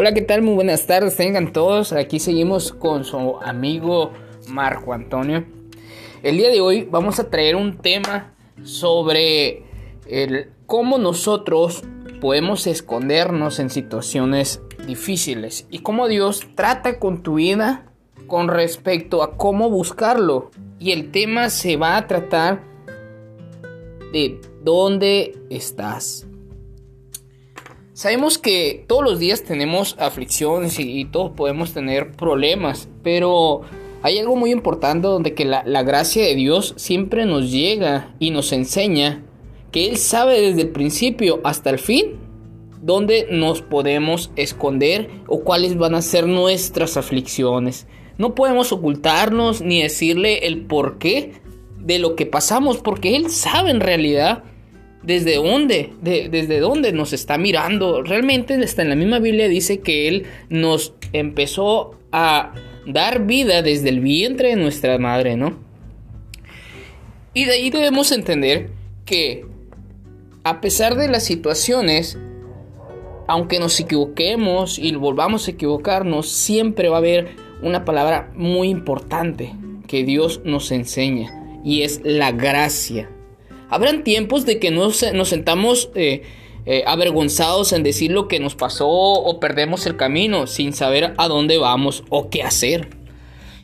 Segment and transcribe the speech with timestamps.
[0.00, 0.42] Hola, ¿qué tal?
[0.42, 1.92] Muy buenas tardes, tengan todos.
[1.92, 4.12] Aquí seguimos con su amigo
[4.48, 5.44] Marco Antonio.
[6.22, 8.32] El día de hoy vamos a traer un tema
[8.62, 9.64] sobre
[10.06, 11.82] el cómo nosotros
[12.20, 17.90] podemos escondernos en situaciones difíciles y cómo Dios trata con tu vida
[18.28, 20.52] con respecto a cómo buscarlo.
[20.78, 22.62] Y el tema se va a tratar
[24.12, 26.27] de dónde estás.
[27.98, 33.62] Sabemos que todos los días tenemos aflicciones y, todos podemos tener problemas, pero
[34.02, 38.30] hay algo muy importante donde que la, la gracia de Dios siempre nos llega y
[38.30, 39.24] nos enseña
[39.72, 42.20] que Él sabe desde el principio hasta el fin
[42.80, 47.88] dónde nos podemos esconder o cuáles van a ser nuestras aflicciones.
[48.16, 51.32] No podemos ocultarnos ni decirle el porqué
[51.80, 54.44] de lo que pasamos porque Él sabe en realidad
[55.08, 58.02] desde dónde, desde dónde nos está mirando.
[58.02, 62.52] Realmente está en la misma Biblia dice que Él nos empezó a
[62.86, 65.56] dar vida desde el vientre de nuestra madre, ¿no?
[67.32, 68.68] Y de ahí debemos entender
[69.06, 69.46] que
[70.44, 72.18] a pesar de las situaciones,
[73.28, 77.28] aunque nos equivoquemos y volvamos a equivocarnos, siempre va a haber
[77.62, 79.54] una palabra muy importante
[79.86, 83.08] que Dios nos enseña y es la gracia.
[83.70, 86.22] Habrán tiempos de que nos, nos sentamos eh,
[86.66, 91.28] eh, avergonzados en decir lo que nos pasó o perdemos el camino sin saber a
[91.28, 92.90] dónde vamos o qué hacer.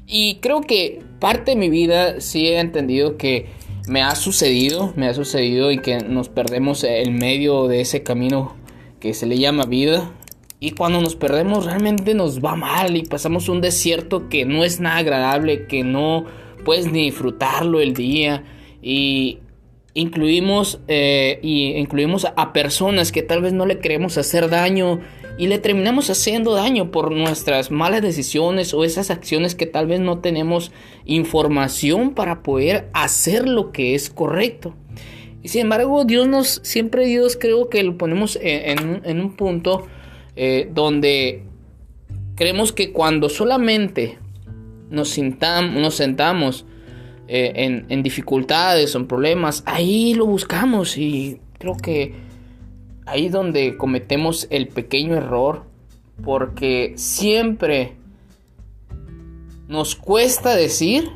[0.06, 3.46] Y creo que parte de mi vida sí he entendido que
[3.86, 8.56] me ha sucedido, me ha sucedido y que nos perdemos en medio de ese camino
[9.00, 10.10] que se le llama vida.
[10.60, 14.80] Y cuando nos perdemos realmente nos va mal y pasamos un desierto que no es
[14.80, 16.24] nada agradable, que no
[16.64, 18.44] puedes ni disfrutarlo el día.
[18.80, 19.40] Y
[19.94, 25.00] incluimos eh, y incluimos a personas que tal vez no le queremos hacer daño
[25.38, 30.00] y le terminamos haciendo daño por nuestras malas decisiones o esas acciones que tal vez
[30.00, 30.72] no tenemos
[31.04, 34.74] información para poder hacer lo que es correcto.
[35.42, 39.86] Y sin embargo, Dios nos, siempre Dios creo que lo ponemos en, un punto
[40.36, 41.42] eh, donde
[42.34, 44.18] creemos que cuando solamente
[44.90, 46.64] nos, nos sentamos
[47.26, 52.14] eh, en, dificultades o en problemas, ahí lo buscamos y creo que
[53.06, 55.64] ahí donde cometemos el pequeño error
[56.22, 57.96] porque siempre
[59.68, 61.10] nos cuesta decir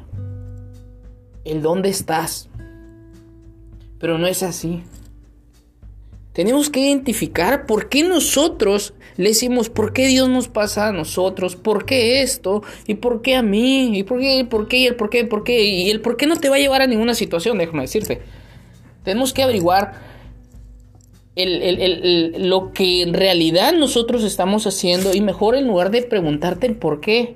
[1.44, 2.48] el dónde estás.
[3.98, 4.82] Pero no es así.
[6.38, 11.56] Tenemos que identificar por qué nosotros le decimos, ¿por qué Dios nos pasa a nosotros?
[11.56, 12.62] ¿Por qué esto?
[12.86, 13.98] ¿Y por qué a mí?
[13.98, 14.46] ¿Y por qué?
[14.48, 14.76] ¿Por qué?
[14.76, 15.24] ¿Y el por qué?
[15.24, 15.64] ¿Por qué?
[15.64, 18.20] Y el por qué no te va a llevar a ninguna situación, déjame decirte.
[19.02, 19.94] Tenemos que averiguar
[21.34, 27.00] lo que en realidad nosotros estamos haciendo y mejor en lugar de preguntarte el por
[27.00, 27.34] qué,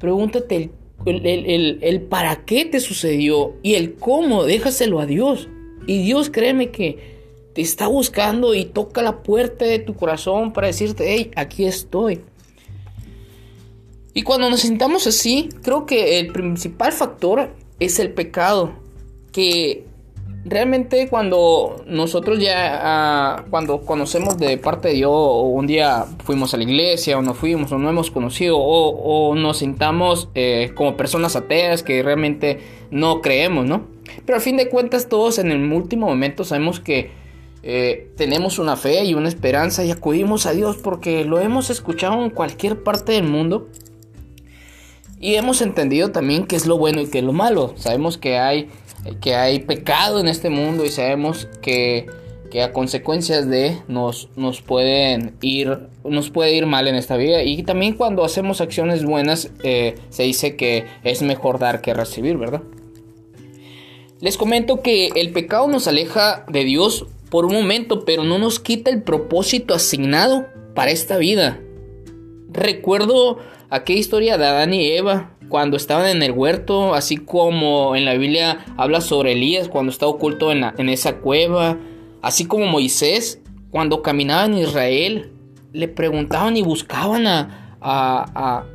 [0.00, 0.72] pregúntate
[1.06, 5.48] el, el para qué te sucedió y el cómo, déjaselo a Dios.
[5.86, 7.11] Y Dios créeme que
[7.54, 12.22] te está buscando y toca la puerta de tu corazón para decirte, hey, aquí estoy.
[14.14, 18.72] Y cuando nos sintamos así, creo que el principal factor es el pecado.
[19.32, 19.86] Que
[20.44, 26.52] realmente cuando nosotros ya, ah, cuando conocemos de parte de Dios, o un día fuimos
[26.52, 30.96] a la iglesia, o no fuimos, o no hemos conocido, o, nos sintamos eh, como
[30.96, 32.60] personas ateas que realmente
[32.90, 33.86] no creemos, ¿no?
[34.26, 37.21] Pero al fin de cuentas todos en el último momento sabemos que
[37.62, 42.22] eh, tenemos una fe y una esperanza y acudimos a Dios porque lo hemos escuchado
[42.24, 43.68] en cualquier parte del mundo.
[45.20, 47.74] Y hemos entendido también qué es lo bueno y qué es lo malo.
[47.76, 48.70] Sabemos que hay,
[49.20, 52.06] que hay pecado en este mundo y sabemos que,
[52.50, 57.44] que a consecuencias de nos, nos, pueden ir, nos puede ir mal en esta vida.
[57.44, 62.36] Y también cuando hacemos acciones buenas eh, se dice que es mejor dar que recibir,
[62.36, 62.62] ¿verdad?
[64.20, 68.60] Les comento que el pecado nos aleja de Dios por un momento, pero no nos
[68.60, 71.58] quita el propósito asignado para esta vida.
[72.50, 73.38] Recuerdo
[73.70, 78.12] aquella historia de Adán y Eva cuando estaban en el huerto, así como en la
[78.18, 81.78] Biblia habla sobre Elías cuando está oculto en, en esa cueva,
[82.20, 83.40] así como Moisés
[83.70, 85.32] cuando caminaba en Israel,
[85.72, 88.66] le preguntaban y buscaban a, a,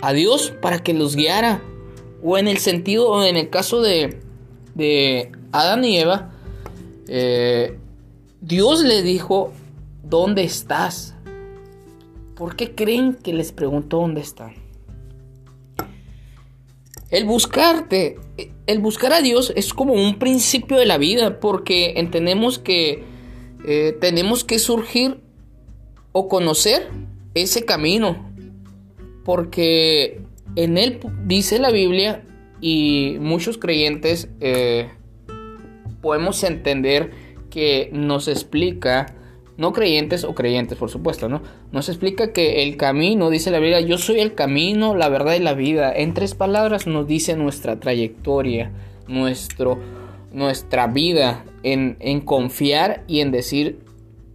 [0.00, 1.62] a, Dios para que los guiara.
[2.20, 4.18] O en el sentido, en el caso de,
[4.74, 6.32] de Adán y Eva,
[7.06, 7.78] eh,
[8.42, 9.52] Dios le dijo,
[10.02, 11.14] ¿dónde estás?
[12.34, 14.54] ¿Por qué creen que les preguntó dónde están?
[17.08, 18.18] El buscarte,
[18.66, 23.04] el buscar a Dios es como un principio de la vida porque entendemos que
[23.64, 25.20] eh, tenemos que surgir
[26.10, 26.88] o conocer
[27.34, 28.28] ese camino.
[29.24, 30.20] Porque
[30.56, 32.24] en él dice la Biblia
[32.60, 34.90] y muchos creyentes eh,
[36.00, 37.21] podemos entender
[37.52, 39.14] que nos explica,
[39.58, 41.42] no creyentes o creyentes por supuesto, ¿no?
[41.70, 45.40] Nos explica que el camino, dice la Biblia, yo soy el camino, la verdad y
[45.40, 45.92] la vida.
[45.94, 48.72] En tres palabras nos dice nuestra trayectoria,
[49.06, 49.78] nuestro,
[50.32, 53.80] nuestra vida, en, en confiar y en decir,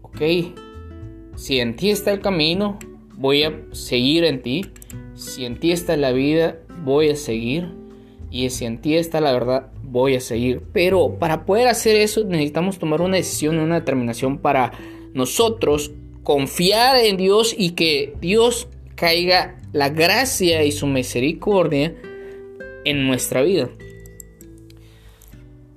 [0.03, 0.21] ok,
[1.35, 2.77] si en ti está el camino,
[3.15, 4.67] voy a seguir en ti.
[5.15, 7.73] Si en ti está la vida, voy a seguir.
[8.29, 10.62] Y si en ti está la verdad, voy a seguir.
[10.74, 14.74] Pero para poder hacer eso necesitamos tomar una decisión, una determinación para
[15.13, 15.92] nosotros
[16.24, 21.95] confiar en Dios y que Dios caiga la gracia y su misericordia
[22.86, 23.69] en nuestra vida.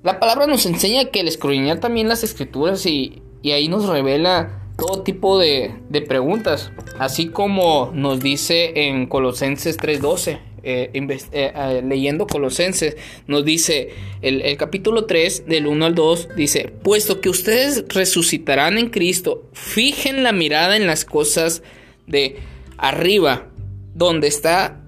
[0.02, 4.60] La palabra nos enseña que el escudriñar también las escrituras y, y ahí nos revela
[4.80, 5.74] todo tipo de,
[6.08, 10.38] preguntas, así como nos dice en Colosenses 3.12.
[10.62, 12.96] Eh, eh, eh, leyendo Colosenses,
[13.26, 13.90] nos dice
[14.20, 20.22] el, capítulo 3 del 1 al 2, dice, puesto que ustedes resucitarán en Cristo, fijen
[20.22, 21.62] la mirada en las cosas
[22.06, 22.36] de
[22.76, 23.48] arriba,
[23.94, 24.82] donde está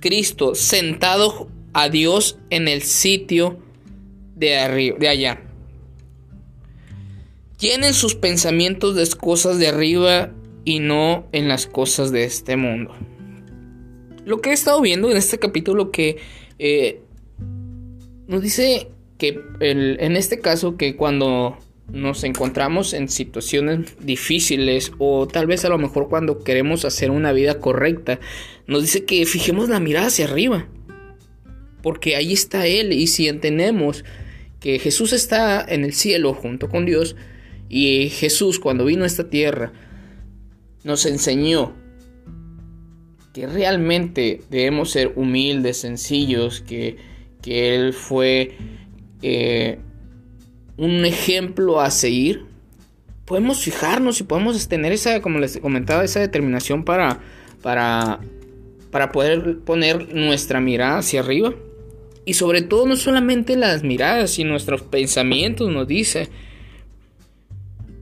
[0.00, 3.58] Cristo sentado a Dios en el sitio
[4.36, 5.42] de, arriba, de allá.
[7.58, 10.32] Llenen sus pensamientos de cosas de arriba
[10.66, 12.94] y no en las cosas de este mundo.
[14.24, 16.18] Lo que he estado viendo en este capítulo que
[16.58, 17.00] eh,
[18.26, 18.88] nos dice
[19.18, 21.58] que en este caso que cuando
[21.92, 27.32] nos encontramos en situaciones difíciles o tal vez a lo mejor cuando queremos hacer una
[27.32, 28.20] vida correcta,
[28.66, 30.66] nos dice que fijemos la mirada hacia arriba.
[31.82, 34.04] Porque ahí está Él y si entendemos
[34.60, 37.16] que Jesús está en el cielo junto con Dios,
[37.68, 39.72] y Jesús cuando vino a esta tierra
[40.84, 41.74] nos enseñó
[43.34, 46.96] que realmente debemos ser humildes, sencillos, que,
[47.42, 48.52] que Él fue
[49.22, 49.78] eh,
[50.76, 52.46] un ejemplo a seguir.
[53.24, 57.18] Podemos fijarnos y podemos tener esa, como les comentaba, esa determinación para,
[57.60, 58.20] para,
[58.92, 61.54] para poder poner nuestra mirada hacia arriba.
[62.24, 66.28] Y sobre todo no solamente las miradas, sino nuestros pensamientos, nos dice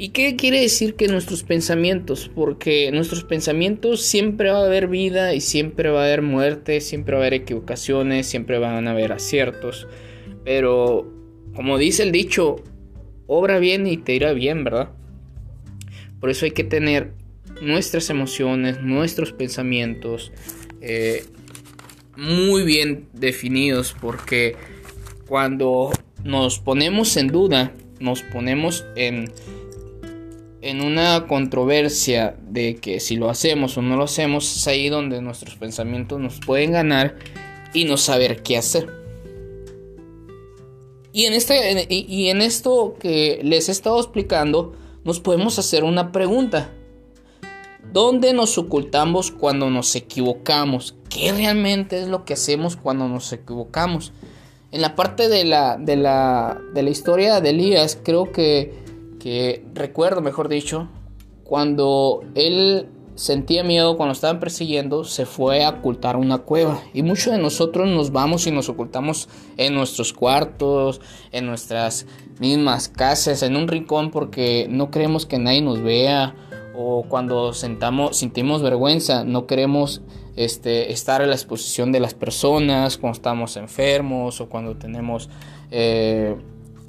[0.03, 2.29] ¿Y qué quiere decir que nuestros pensamientos?
[2.35, 7.15] Porque nuestros pensamientos siempre va a haber vida y siempre va a haber muerte, siempre
[7.15, 9.87] va a haber equivocaciones, siempre van a haber aciertos.
[10.45, 11.09] Pero,
[11.55, 12.57] como dice el dicho,
[13.29, 14.91] obra bien y te irá bien, ¿verdad?
[16.19, 17.13] Por eso hay que tener
[17.61, 20.33] nuestras emociones, nuestros pensamientos
[20.81, 21.25] eh,
[22.17, 24.57] muy bien definidos porque
[25.29, 25.93] cuando
[26.25, 29.31] nos ponemos en duda, nos ponemos en
[30.63, 35.21] en una controversia de que si lo hacemos o no lo hacemos, es ahí donde
[35.21, 37.17] nuestros pensamientos nos pueden ganar
[37.75, 38.89] y no saber qué hacer.
[41.13, 44.73] Y en, este, y en esto que les he estado explicando,
[45.05, 46.71] nos podemos hacer una pregunta.
[47.93, 50.95] ¿Dónde nos ocultamos cuando nos equivocamos?
[51.11, 54.13] ¿Qué realmente es lo que hacemos cuando nos equivocamos?
[54.71, 58.82] En la parte de la, de la, de la historia de Elías, creo que
[59.23, 60.89] que recuerdo, mejor dicho,
[61.45, 66.81] cuando él sentía miedo cuando estaban persiguiendo, se fue a ocultar una cueva.
[66.93, 71.01] Y muchos de nosotros nos vamos y nos ocultamos en nuestros cuartos,
[71.31, 72.07] en nuestras
[72.41, 76.35] mismas casas, en un rincón porque no queremos que nadie nos vea.
[76.75, 80.01] O cuando sentamos, sentimos vergüenza, no queremos
[80.35, 85.29] este, estar en la exposición de las personas, cuando estamos enfermos o cuando tenemos...
[85.71, 86.35] Eh,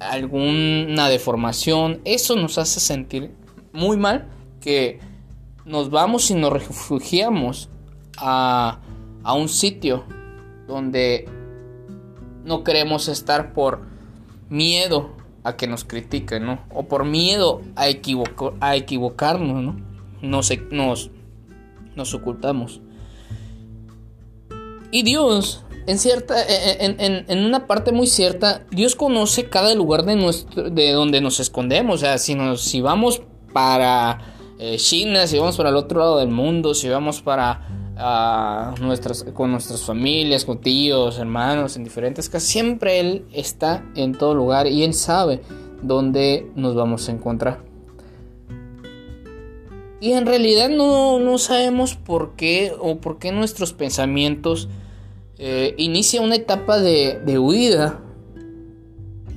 [0.00, 3.34] alguna deformación, eso nos hace sentir
[3.72, 4.28] muy mal
[4.60, 5.00] que
[5.64, 7.68] nos vamos y nos refugiamos
[8.16, 8.80] a,
[9.22, 10.04] a un sitio
[10.66, 11.28] donde
[12.44, 13.82] no queremos estar por
[14.48, 16.58] miedo a que nos critiquen.
[16.70, 17.84] O por miedo a,
[18.60, 19.76] a equivocarnos, ¿no?
[20.22, 21.10] Nos, nos,
[21.94, 22.80] nos ocultamos.
[24.90, 30.70] Y Dios en cierta, en, una parte muy cierta, Dios conoce cada lugar de nuestro,
[30.70, 31.96] de donde nos escondemos.
[31.96, 33.22] O sea, si nos, si vamos
[33.52, 38.74] para eh, China, si vamos para el otro lado del mundo, si vamos para ah,
[38.80, 44.34] nuestras, con nuestras familias, con tíos, hermanos, en diferentes casas, siempre Él está en todo
[44.34, 45.42] lugar y Él sabe
[45.82, 47.62] dónde nos vamos a encontrar.
[50.00, 54.68] Y en realidad no, no sabemos por qué o por qué nuestros pensamientos
[55.38, 58.00] eh, inicia una etapa de, de huida,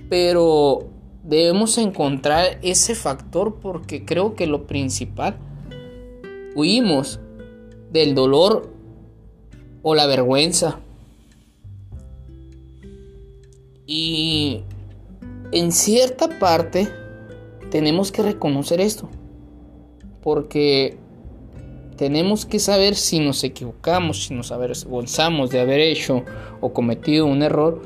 [0.10, 0.90] pero
[1.24, 5.38] debemos encontrar ese factor porque creo que lo principal,
[6.56, 7.20] huimos
[7.92, 8.70] del dolor
[9.82, 10.80] o la vergüenza.
[13.86, 14.64] Y
[15.52, 16.90] en cierta parte
[17.72, 19.10] tenemos que reconocer esto.
[20.22, 20.98] Porque
[21.98, 26.24] tenemos que saber si nos equivocamos, si nos avergonzamos de haber hecho
[26.62, 27.82] o cometido un error.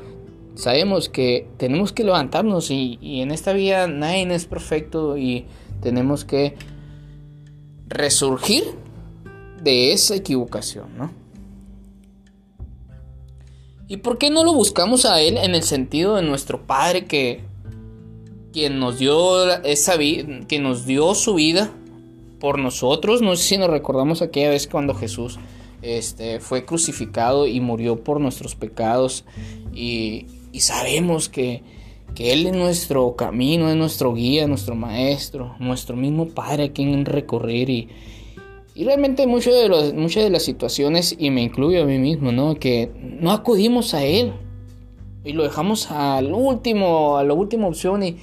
[0.54, 5.46] Sabemos que tenemos que levantarnos y, en esta vida nadie es perfecto y
[5.80, 6.54] tenemos que
[7.88, 8.64] resurgir
[9.62, 11.10] de esa equivocación, ¿no?
[13.88, 17.40] ¿Y por qué no lo buscamos a Él en el sentido de nuestro Padre que
[18.52, 21.72] quien nos dio esa vida, que nos dio su vida
[22.42, 23.22] por nosotros.
[23.22, 25.38] No sé si nos recordamos aquella vez cuando Jesús
[25.80, 29.24] este, fue crucificado y murió por nuestros pecados.
[29.72, 30.26] Y,
[30.58, 31.62] sabemos que,
[32.18, 37.70] Él es nuestro camino, es nuestro guía, nuestro maestro, nuestro mismo Padre a quien recorrer.
[37.70, 37.88] Y,
[38.74, 42.32] y realmente muchas de, los, muchas de las situaciones, y me incluyo a mí mismo,
[42.32, 42.56] ¿no?
[42.56, 44.32] que no acudimos a Él.
[45.24, 48.16] Y lo dejamos al último, a la última opción y,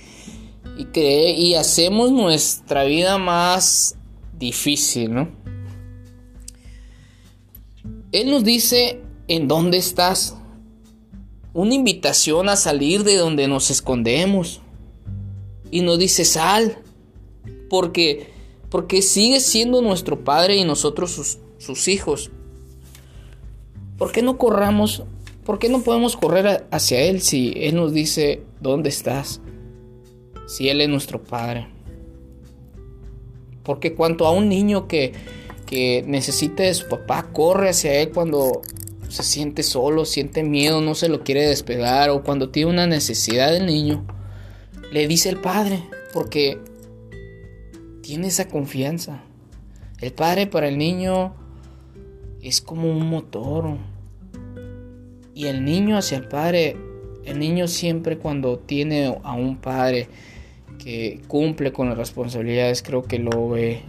[0.78, 3.96] y, y hacemos nuestra vida más
[4.40, 5.30] difícil, ¿no?
[8.12, 10.36] Él nos dice en dónde estás.
[11.54, 14.62] Una invitación a salir de donde nos escondemos.
[15.70, 16.80] Y nos dice, sal.
[17.70, 18.32] Porque,
[18.70, 22.32] porque sigue siendo nuestro Padre y nosotros sus, sus hijos.
[23.98, 25.04] ¿Por qué no corramos?
[25.46, 29.42] ¿Por qué no podemos correr hacia Él si Él nos dice, ¿dónde estás?
[30.48, 31.68] Si Él es nuestro Padre.
[33.70, 35.14] Porque cuanto a un niño que,
[35.68, 38.64] que necesite de su papá, corre hacia él cuando
[39.10, 43.52] se siente solo, siente miedo, no se lo quiere despegar o cuando tiene una necesidad
[43.52, 44.08] del niño,
[44.92, 45.84] le dice el padre,
[46.14, 46.58] porque
[48.02, 49.22] tiene esa confianza.
[50.02, 51.36] El padre para el niño
[52.42, 53.78] es como un motor.
[55.36, 56.76] Y el niño hacia el padre,
[57.24, 60.10] el niño siempre cuando tiene a un padre
[60.80, 63.84] que cumple con las responsabilidades, creo que lo ve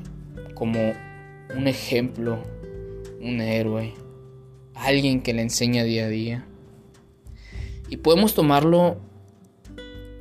[0.54, 0.92] como
[1.56, 2.38] un ejemplo,
[3.20, 3.94] un héroe,
[4.74, 6.46] alguien que le enseña día a día.
[7.88, 8.98] Y podemos tomarlo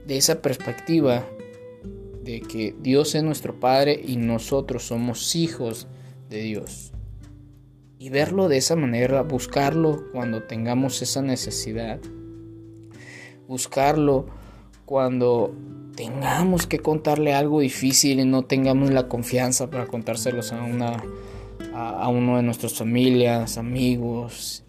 [0.08, 1.26] de esa perspectiva
[2.24, 5.88] de que Dios es nuestro Padre y nosotros somos hijos
[6.30, 6.94] de Dios.
[7.98, 12.00] Y verlo de esa manera, buscarlo cuando tengamos esa necesidad.
[13.48, 14.28] Buscarlo
[14.86, 15.54] cuando
[16.00, 21.04] tengamos que contarle algo difícil y no tengamos la confianza para contárselos a una
[21.74, 24.64] a, uno de nuestras familias, amigos.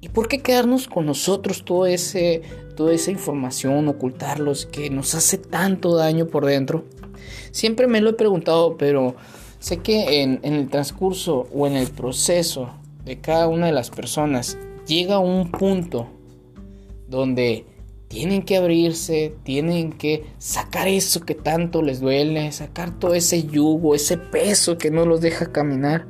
[0.00, 2.42] ¿Y por qué quedarnos con nosotros todo ese,
[2.74, 6.86] toda esa información, ocultarlos que nos hace tanto daño por dentro?
[7.52, 9.14] Siempre me lo he preguntado, pero
[9.60, 12.68] sé que en, en el transcurso o en el proceso
[13.04, 14.58] de cada una de las personas
[14.88, 16.08] llega un punto
[17.06, 17.64] donde
[18.14, 23.96] tienen que abrirse, tienen que sacar eso que tanto les duele, sacar todo ese yugo,
[23.96, 26.06] ese peso que no los deja caminar.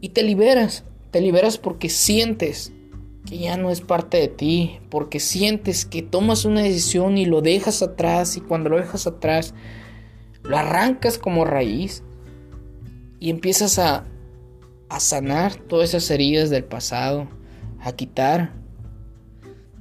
[0.00, 2.72] Y te liberas, te liberas porque sientes
[3.26, 7.42] que ya no es parte de ti, porque sientes que tomas una decisión y lo
[7.42, 9.52] dejas atrás y cuando lo dejas atrás,
[10.42, 12.02] lo arrancas como raíz
[13.20, 14.06] y empiezas a,
[14.88, 17.28] a sanar todas esas heridas del pasado,
[17.78, 18.57] a quitar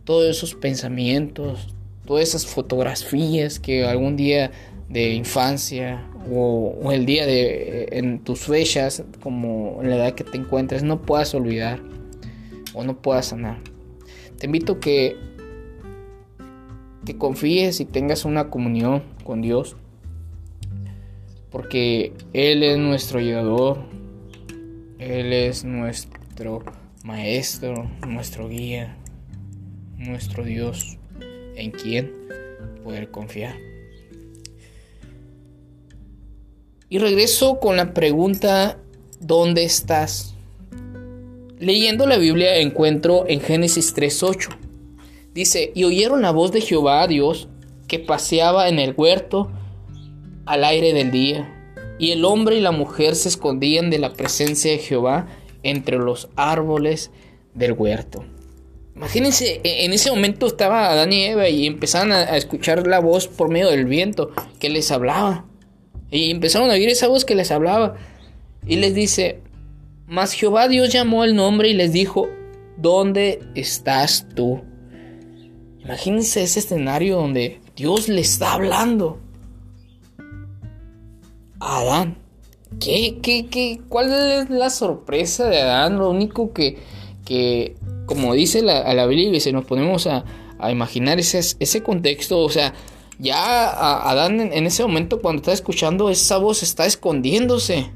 [0.07, 1.67] todos esos pensamientos,
[2.05, 4.51] todas esas fotografías que algún día
[4.87, 10.37] de infancia o, el día de en tus fechas, como en la edad que te
[10.37, 11.81] encuentres, no puedas olvidar
[12.73, 13.59] o no puedas sanar.
[14.37, 15.17] Te invito que
[17.03, 19.75] que confíes y tengas una comunión con Dios,
[21.51, 23.79] porque Él es nuestro ayudador,
[24.99, 26.63] Él es nuestro
[27.03, 28.95] maestro, nuestro guía,
[29.97, 30.97] nuestro Dios
[31.55, 32.11] en quien
[32.83, 33.55] poder confiar.
[36.89, 38.79] Y regreso con la pregunta,
[39.19, 40.35] ¿dónde estás?
[41.59, 44.55] Leyendo la Biblia encuentro en Génesis 3.8.
[45.33, 47.49] Dice, y oyeron la voz de Jehová Dios
[47.87, 49.51] que paseaba en el huerto
[50.45, 51.53] al aire del día.
[51.99, 55.27] Y el hombre y la mujer se escondían de la presencia de Jehová
[55.63, 57.11] entre los árboles
[57.53, 58.23] del huerto.
[58.97, 63.27] Imagínense, e, en ese momento estaba Adán y Eva y empezaron a, escuchar la voz
[63.27, 65.45] por medio del viento que les hablaba.
[66.09, 67.95] Y empezaron a oír esa voz que les hablaba.
[68.65, 69.41] Y les dice,
[70.07, 72.27] mas Jehová Dios llamó el nombre y les dijo,
[72.77, 74.63] ¿dónde estás tú?
[75.79, 79.19] Imagínense ese escenario donde Dios le está hablando
[81.59, 82.27] a Adán
[82.79, 83.79] ¿Qué, qué, qué?
[83.89, 85.97] ¿Cuál es la sorpresa de Adán?
[85.97, 86.77] Lo único que,
[87.25, 87.75] que
[88.07, 90.25] como dice la, a la Biblia, si nos ponemos a,
[90.57, 92.73] a imaginar ese, ese contexto, o sea,
[93.19, 97.91] ya Adán en, ese momento cuando está escuchando esa voz está escondiéndose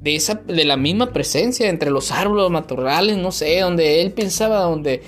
[0.00, 4.62] de esa de la misma presencia entre los árboles, matorrales, no sé, donde él pensaba
[4.62, 5.02] donde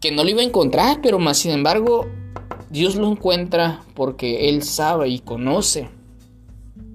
[0.00, 2.06] que no lo iba a encontrar, pero más sin embargo
[2.70, 5.88] Dios lo encuentra porque él sabe y conoce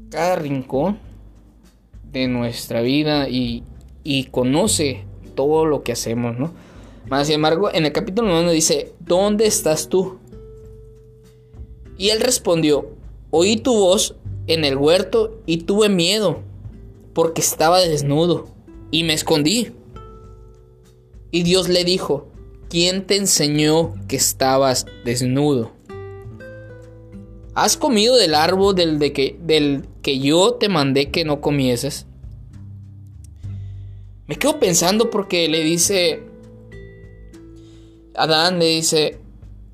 [0.09, 0.99] cada rincón
[2.03, 3.63] de nuestra vida y,
[4.03, 5.08] y conoce
[5.39, 6.51] todo lo que hacemos, ¿no?
[7.07, 10.17] Más sin embargo, en el capítulo 9 dice, ¿dónde estás tú?
[11.97, 12.89] Y él respondió,
[13.31, 14.15] oí tu voz
[14.47, 16.41] en el huerto y tuve miedo,
[17.13, 18.49] porque estaba desnudo,
[18.91, 19.71] y me escondí.
[21.31, 22.27] Y Dios le dijo,
[22.67, 25.71] ¿quién te enseñó que estabas desnudo?
[27.55, 32.07] ¿Has comido del árbol del, de del que yo te mandé que no comieses?
[34.29, 36.21] Me quedo pensando porque le dice,
[38.13, 39.17] Adán le dice,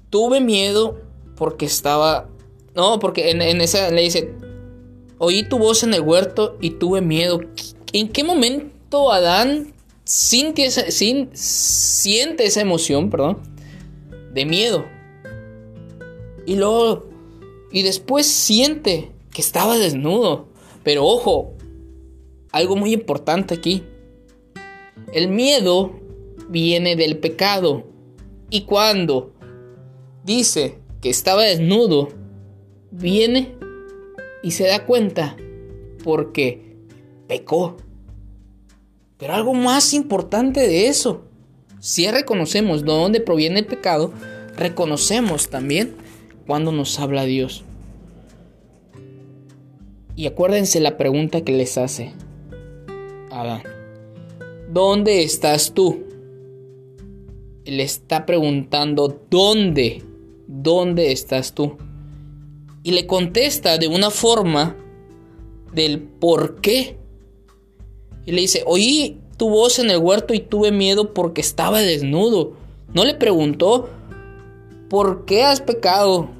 [0.09, 0.97] tuve miedo
[1.35, 2.29] porque estaba...
[2.73, 4.33] No, porque en, esa le dice,
[5.17, 7.41] oí tu voz en el huerto y tuve miedo.
[7.91, 9.73] ¿En qué momento Adán
[10.05, 13.39] siente esa, siente esa emoción, perdón,
[14.33, 14.85] de miedo?
[16.45, 17.09] Y luego,
[17.73, 20.47] y después siente que estaba desnudo.
[20.81, 21.55] Pero ojo,
[22.53, 23.83] algo muy importante aquí.
[25.15, 25.97] El miedo
[26.49, 27.87] viene del pecado.
[28.49, 29.33] Y cuando
[30.25, 32.09] dice que estaba desnudo,
[32.91, 33.55] viene
[34.43, 35.37] y se da cuenta
[36.03, 36.75] porque
[37.29, 37.77] pecó.
[39.17, 41.23] Pero algo más importante de eso,
[41.79, 44.11] si reconocemos de dónde proviene el pecado,
[44.57, 45.95] reconocemos también
[46.45, 47.63] cuando nos habla Dios.
[50.17, 52.11] Y acuérdense la pregunta que les hace
[53.31, 53.74] Adán.
[54.75, 56.03] ¿Dónde estás tú?
[57.63, 60.03] Le está preguntando dónde
[60.47, 61.77] ¿dónde estás tú?
[62.83, 64.75] Y le contesta de una forma
[65.71, 66.97] del por qué.
[68.25, 72.57] Y le dice, oí tu voz en el huerto y tuve miedo porque estaba desnudo.
[72.93, 73.87] No le preguntó,
[74.89, 76.31] ¿por qué has pecado?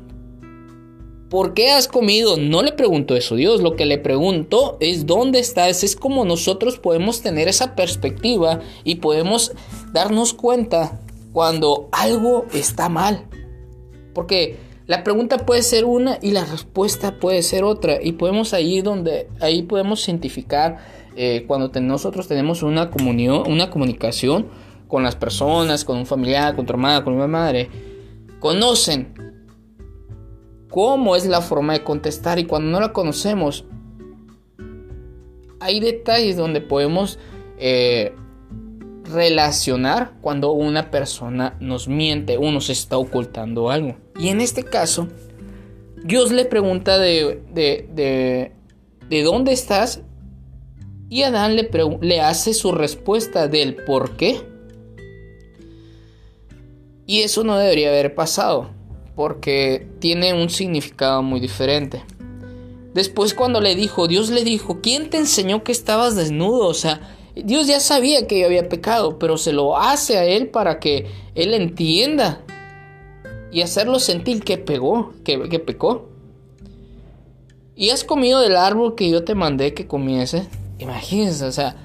[1.30, 2.38] ¿Por qué has comido?
[2.38, 3.62] No le preguntó eso Dios.
[3.62, 5.84] Lo que le preguntó es dónde estás.
[5.84, 9.52] Es como nosotros podemos tener esa perspectiva y podemos
[9.92, 11.02] darnos cuenta
[11.34, 13.26] cuando algo está mal.
[14.14, 17.98] Porque la pregunta puede ser una y la respuesta puede ser otra.
[18.02, 20.78] Y podemos ahí donde ahí podemos identificar
[21.16, 24.48] eh, cuando nosotros tenemos una comunión, una comunicación
[24.88, 27.70] con las personas, con un familiar, con tu hermana, con una madre,
[28.40, 29.35] conocen
[30.76, 33.64] cómo es la forma de contestar y cuando no la conocemos,
[35.62, 37.18] hay detalles donde podemos
[37.58, 38.14] eh,
[39.06, 43.96] relacionar cuando una persona nos miente o nos está ocultando algo.
[44.20, 45.08] Y en este caso,
[46.04, 48.52] Dios le pregunta de, de,
[49.10, 50.02] de, dónde estás
[51.10, 51.70] y Adán le,
[52.02, 54.42] le hace su respuesta del por qué.
[57.06, 58.75] Y eso no debería haber pasado,
[59.16, 62.04] porque tiene un significado muy diferente.
[62.94, 66.68] Después cuando le dijo, Dios le dijo, ¿quién te enseñó que estabas desnudo?
[66.68, 70.48] O sea, Dios ya sabía que yo había pecado, pero se lo hace a él
[70.48, 72.42] para que él entienda
[73.52, 76.10] y hacerlo sentir que pegó, que, pecó.
[77.76, 80.48] Y has comido del árbol que yo te mandé que comiese.
[80.80, 81.76] Imagínense, o sea,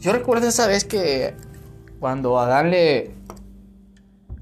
[0.00, 1.34] yo recuerdo esa vez que
[1.98, 3.10] cuando Adán le,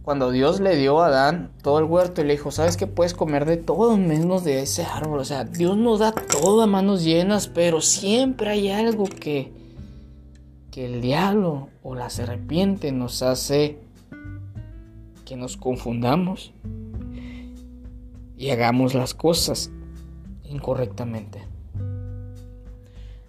[0.03, 3.15] cuando Dios le dio a Adán todo el huerto y le dijo, sabes que puedes
[3.15, 5.21] comer de todo menos de ese árbol.
[5.21, 9.61] O sea, Dios nos da todo a manos llenas, pero siempre hay algo que
[10.71, 13.79] que el diablo o la serpiente nos hace
[15.25, 16.53] que nos confundamos
[18.37, 19.71] y hagamos las cosas
[20.45, 21.43] incorrectamente.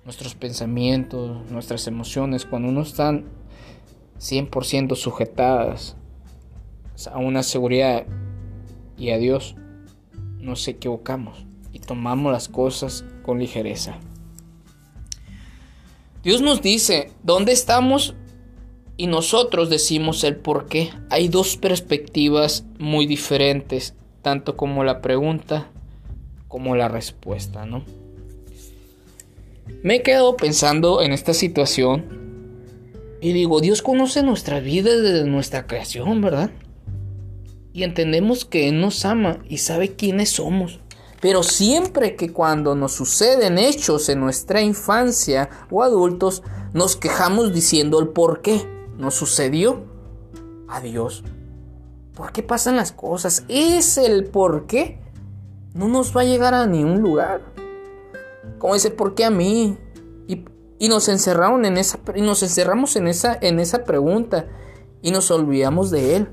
[0.05, 3.25] Nuestros pensamientos, nuestras emociones, cuando no están
[4.19, 5.95] 100% sujetadas
[7.11, 8.05] a una seguridad
[8.97, 9.55] y a Dios,
[10.39, 13.97] nos equivocamos y tomamos las cosas con ligereza.
[16.23, 18.15] Dios nos dice dónde estamos
[18.97, 20.91] y nosotros decimos el por qué.
[21.09, 25.71] Hay dos perspectivas muy diferentes, tanto como la pregunta
[26.47, 27.83] como la respuesta, ¿no?
[29.83, 32.05] Me he quedado pensando en esta situación
[33.21, 36.51] y digo, Dios conoce nuestra vida desde nuestra creación, ¿verdad?
[37.73, 40.79] Y entendemos que Él nos ama y sabe quiénes somos.
[41.21, 46.41] Pero siempre que cuando nos suceden hechos en nuestra infancia o adultos,
[46.73, 49.83] nos quejamos diciendo el por qué nos sucedió
[50.67, 51.23] a Dios.
[52.15, 53.45] ¿Por qué pasan las cosas?
[53.47, 54.99] Es el por qué.
[55.73, 57.41] No nos va a llegar a ningún lugar.
[58.57, 59.77] Como dice, ¿por qué a mí?
[60.27, 60.43] Y,
[60.79, 64.47] y nos encerraron en esa y nos encerramos en esa en esa pregunta
[65.01, 66.27] y nos olvidamos de él.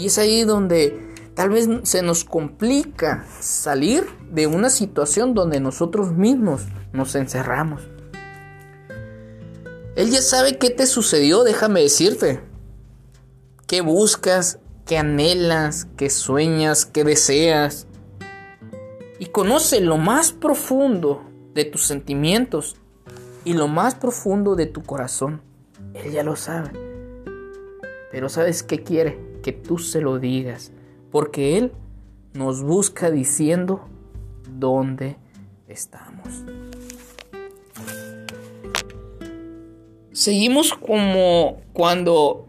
[0.00, 0.98] Y es ahí donde
[1.34, 6.62] tal vez se nos complica salir de una situación donde nosotros mismos
[6.94, 7.82] nos encerramos.
[9.96, 12.40] Él ya sabe qué te sucedió, déjame decirte.
[13.66, 14.58] ¿Qué buscas?
[14.86, 15.86] ¿Qué anhelas?
[15.98, 16.86] ¿Qué sueñas?
[16.86, 17.86] ¿Qué deseas?
[19.18, 22.76] Y conoce lo más profundo de tus sentimientos
[23.44, 25.42] y lo más profundo de tu corazón.
[25.92, 26.70] Él ya lo sabe.
[28.10, 29.29] Pero ¿sabes qué quiere?
[29.42, 30.72] Que tú se lo digas.
[31.10, 31.72] Porque Él
[32.34, 33.88] nos busca diciendo
[34.48, 35.16] dónde
[35.68, 36.44] estamos.
[40.12, 42.46] Seguimos como cuando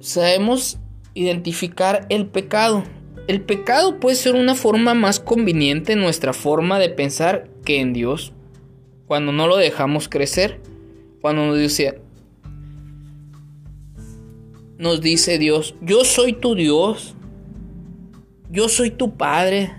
[0.00, 0.78] sabemos
[1.14, 2.84] identificar el pecado.
[3.28, 7.92] El pecado puede ser una forma más conveniente en nuestra forma de pensar que en
[7.92, 8.32] Dios.
[9.06, 10.60] Cuando no lo dejamos crecer.
[11.20, 12.00] Cuando nos dice,
[14.80, 17.14] nos dice Dios, yo soy tu Dios,
[18.50, 19.72] yo soy tu Padre,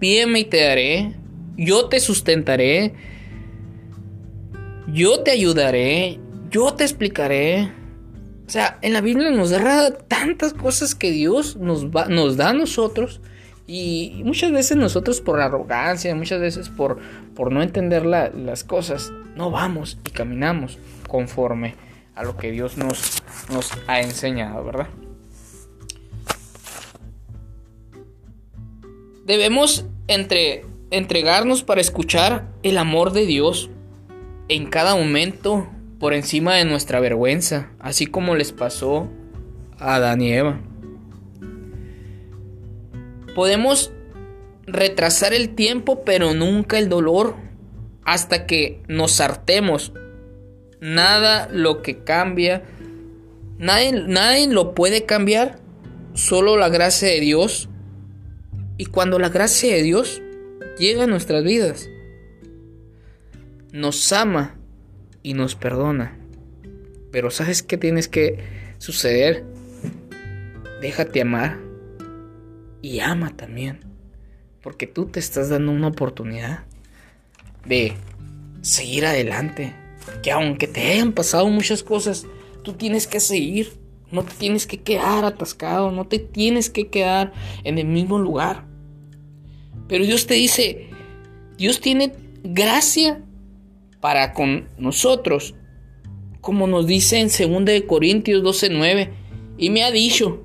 [0.00, 1.14] pídeme y te daré,
[1.56, 2.92] yo te sustentaré,
[4.88, 6.18] yo te ayudaré,
[6.50, 7.72] yo te explicaré.
[8.48, 12.54] O sea, en la Biblia nos da tantas cosas que Dios nos, nos da a
[12.54, 13.20] nosotros.
[13.68, 16.98] Y muchas veces nosotros por arrogancia, muchas veces por,
[17.34, 21.74] por no entender las cosas, no vamos y caminamos conforme
[22.18, 23.22] a lo que Dios nos,
[23.86, 24.88] ha enseñado, ¿verdad?
[29.24, 33.70] Debemos entre, entregarnos para escuchar el amor de Dios
[34.48, 35.68] en cada momento
[36.00, 39.08] por encima de nuestra vergüenza, así como les pasó
[39.78, 40.60] a Adán y Eva.
[43.36, 43.92] Podemos
[44.66, 47.36] retrasar el tiempo, pero nunca el dolor,
[48.04, 49.92] hasta que nos hartemos
[50.80, 52.62] Nada lo que cambia,
[53.58, 55.58] nadie, nadie lo puede cambiar,
[56.14, 57.68] solo la gracia de Dios.
[58.76, 60.22] Y cuando la gracia de Dios
[60.78, 61.88] llega a nuestras vidas,
[63.72, 64.56] nos ama
[65.22, 66.16] y nos perdona.
[67.10, 68.38] Pero ¿sabes qué tienes que
[68.78, 69.44] suceder?
[70.80, 71.58] Déjate amar
[72.82, 73.80] y ama también.
[74.62, 76.64] Porque tú te estás dando una oportunidad
[77.64, 77.94] de
[78.62, 79.74] seguir adelante
[80.22, 82.26] que aunque te hayan pasado muchas cosas,
[82.62, 83.72] tú tienes que seguir.
[84.10, 87.32] No te tienes que quedar atascado, no te tienes que quedar
[87.64, 88.66] en el mismo lugar.
[89.86, 90.88] Pero Dios te dice,
[91.58, 93.22] Dios tiene gracia
[94.00, 95.54] para con nosotros,
[96.40, 99.10] como nos dice en 2 Corintios 12:9,
[99.58, 100.44] y me ha dicho,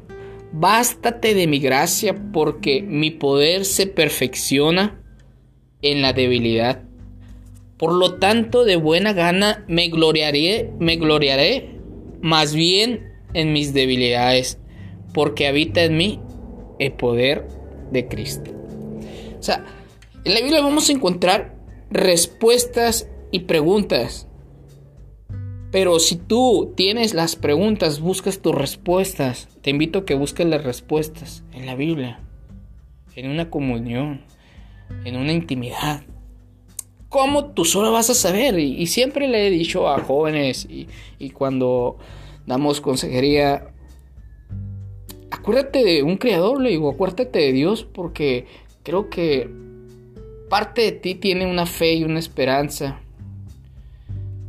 [0.51, 5.01] bástate de mi gracia porque mi poder se perfecciona
[5.81, 6.83] en la debilidad.
[7.83, 11.81] Por lo tanto, de buena gana me gloriaré, me gloriaré
[12.21, 14.57] más bien en mis debilidades,
[15.13, 16.21] porque habita en mí
[16.79, 17.45] el poder
[17.91, 18.51] de Cristo.
[19.37, 19.65] O sea,
[20.23, 21.57] en la Biblia vamos a encontrar
[21.91, 24.29] respuestas y preguntas.
[25.69, 29.49] Pero si tú tienes las preguntas, buscas tus respuestas.
[29.61, 32.21] Te invito a que busques las respuestas en la Biblia,
[33.17, 34.21] en una comunión,
[35.03, 36.03] en una intimidad.
[37.13, 38.57] ¿Cómo tú solo vas a saber?
[38.57, 41.97] Y, siempre le he dicho a jóvenes y, cuando
[42.47, 43.67] damos consejería,
[45.29, 48.47] acuérdate de un creador, le digo, acuérdate de Dios porque
[48.81, 49.47] creo que
[50.49, 52.99] parte de ti tiene una fe y una esperanza.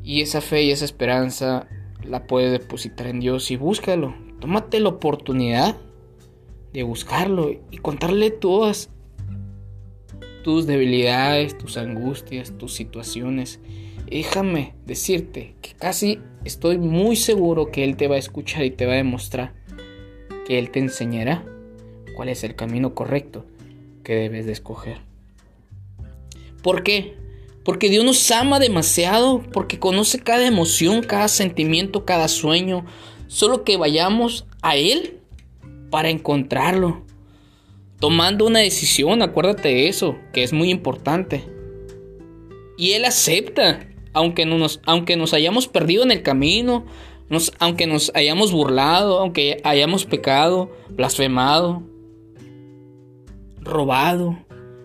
[0.02, 1.68] Y esa fe y esa esperanza
[2.02, 4.14] la puedes depositar en Dios y búscalo.
[4.40, 5.76] Tómate la oportunidad
[6.72, 8.88] de buscarlo y contarle todas
[10.44, 13.58] tus debilidades, tus angustias, tus situaciones.
[14.06, 18.86] Déjame decirte que casi estoy muy seguro que Él te va a escuchar y te
[18.86, 19.54] va a demostrar
[20.46, 21.44] que Él te enseñará
[22.14, 23.46] cuál es el camino correcto
[24.04, 24.98] que debes de escoger.
[26.62, 27.16] ¿Por qué?
[27.64, 32.84] Porque Dios nos ama demasiado, porque conoce cada emoción, cada sentimiento, cada sueño.
[33.26, 35.20] Solo que vayamos a Él
[35.90, 37.02] para encontrarlo
[38.04, 41.42] tomando una decisión, acuérdate de eso, que es muy importante.
[42.76, 46.84] Y Él acepta, aunque, nos, aunque nos hayamos perdido en el camino,
[47.60, 51.82] aunque nos hayamos burlado, aunque hayamos pecado, blasfemado.
[53.62, 54.38] robado,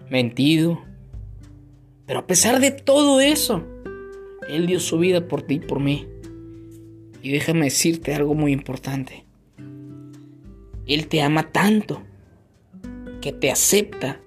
[0.09, 0.81] mentido.
[2.05, 3.65] Pero a pesar de todo eso,
[4.47, 6.07] Él dio su vida por ti y por mí.
[7.21, 9.25] Y déjame decirte algo muy importante.
[10.87, 12.01] Él te ama tanto
[13.21, 14.19] que te acepta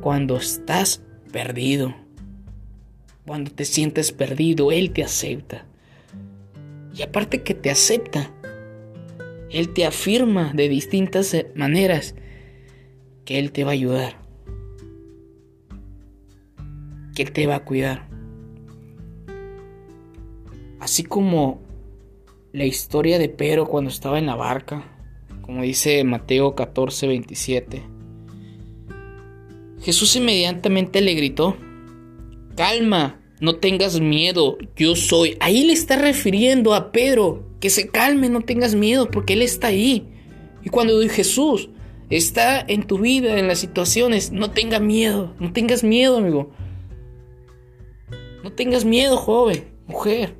[0.00, 1.94] cuando estás perdido.
[3.26, 5.64] Cuando te sientes perdido, Él te acepta.
[6.94, 8.30] Y aparte que te acepta,
[9.50, 12.14] Él te afirma de distintas maneras
[13.24, 14.18] que Él te va a ayudar.
[17.14, 18.08] Que Él te va a cuidar.
[20.80, 21.62] Así como
[22.52, 24.93] la historia de Pedro cuando estaba en la barca,
[25.44, 27.82] como dice Mateo 14, 27.
[29.82, 31.54] Jesús inmediatamente le gritó,
[32.56, 35.36] calma, no tengas miedo, yo soy.
[35.40, 39.66] Ahí le está refiriendo a Pedro, que se calme, no tengas miedo, porque Él está
[39.66, 40.08] ahí.
[40.62, 41.68] Y cuando Jesús
[42.08, 46.52] está en tu vida, en las situaciones, no tengas miedo, no tengas miedo, amigo.
[48.42, 50.34] No tengas miedo, joven, mujer,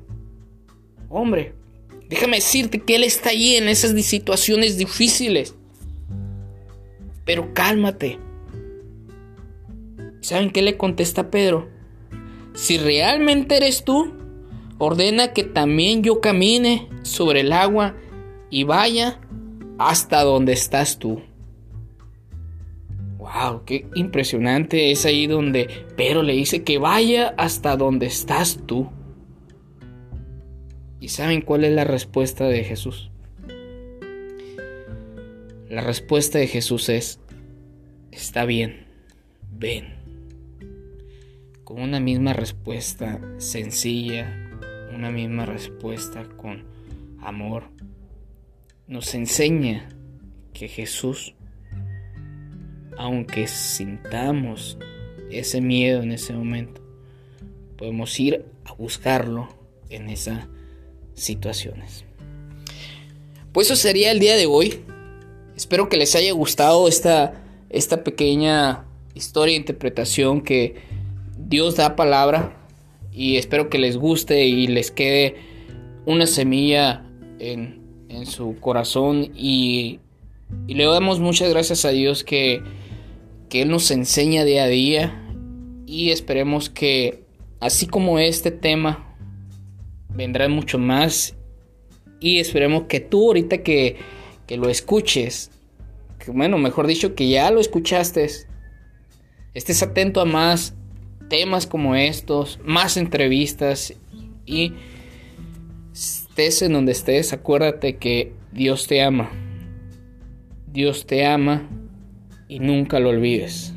[1.09, 1.54] hombre.
[2.09, 5.55] Déjame decirte que Él está ahí en esas situaciones difíciles.
[7.25, 8.19] Pero cálmate.
[10.21, 11.69] ¿Saben qué le contesta Pedro?
[12.53, 14.13] Si realmente eres tú,
[14.77, 17.95] ordena que también yo camine sobre el agua
[18.49, 19.19] y vaya
[19.77, 21.21] hasta donde estás tú.
[23.17, 28.89] Wow, qué impresionante es ahí donde Pedro le dice que vaya hasta donde estás tú.
[31.05, 33.11] ¿Y saben cuál es la respuesta de Jesús?
[35.69, 37.19] La respuesta de Jesús es,
[38.11, 38.87] está bien,
[39.51, 39.93] ven.
[41.63, 44.49] Con una misma respuesta sencilla,
[44.95, 46.63] una misma respuesta con
[47.21, 47.65] amor,
[48.87, 49.87] nos enseña
[50.53, 51.35] que Jesús,
[52.97, 54.79] aunque sintamos
[55.29, 56.81] ese miedo en ese momento,
[57.77, 59.49] podemos ir a buscarlo
[59.91, 60.49] en esa
[61.15, 62.05] situaciones.
[63.51, 64.81] Pues eso sería el día de hoy.
[65.55, 70.75] Espero que les haya gustado esta, esta pequeña historia e interpretación que
[71.37, 72.57] Dios da palabra.
[73.11, 75.35] Y espero que les guste y les quede
[76.05, 77.05] una semilla
[77.39, 79.31] en, en su corazón.
[79.33, 80.01] Y,
[80.67, 82.61] y, le damos muchas gracias a Dios que,
[83.47, 85.21] que Él nos enseña día a día.
[85.85, 87.23] Y esperemos que
[87.61, 89.04] así como este tema
[90.15, 91.35] vendrán mucho más.
[92.19, 93.97] Y esperemos que tú ahorita que,
[94.47, 95.51] que lo escuches,
[96.19, 98.27] que, bueno, mejor dicho, que ya lo escuchaste,
[99.53, 100.73] estés atento a más
[101.29, 103.93] temas como estos, más entrevistas
[104.45, 104.73] y
[105.93, 109.31] estés en donde estés, acuérdate que Dios te ama.
[110.71, 111.69] Dios te ama
[112.47, 113.73] y nunca lo olvides.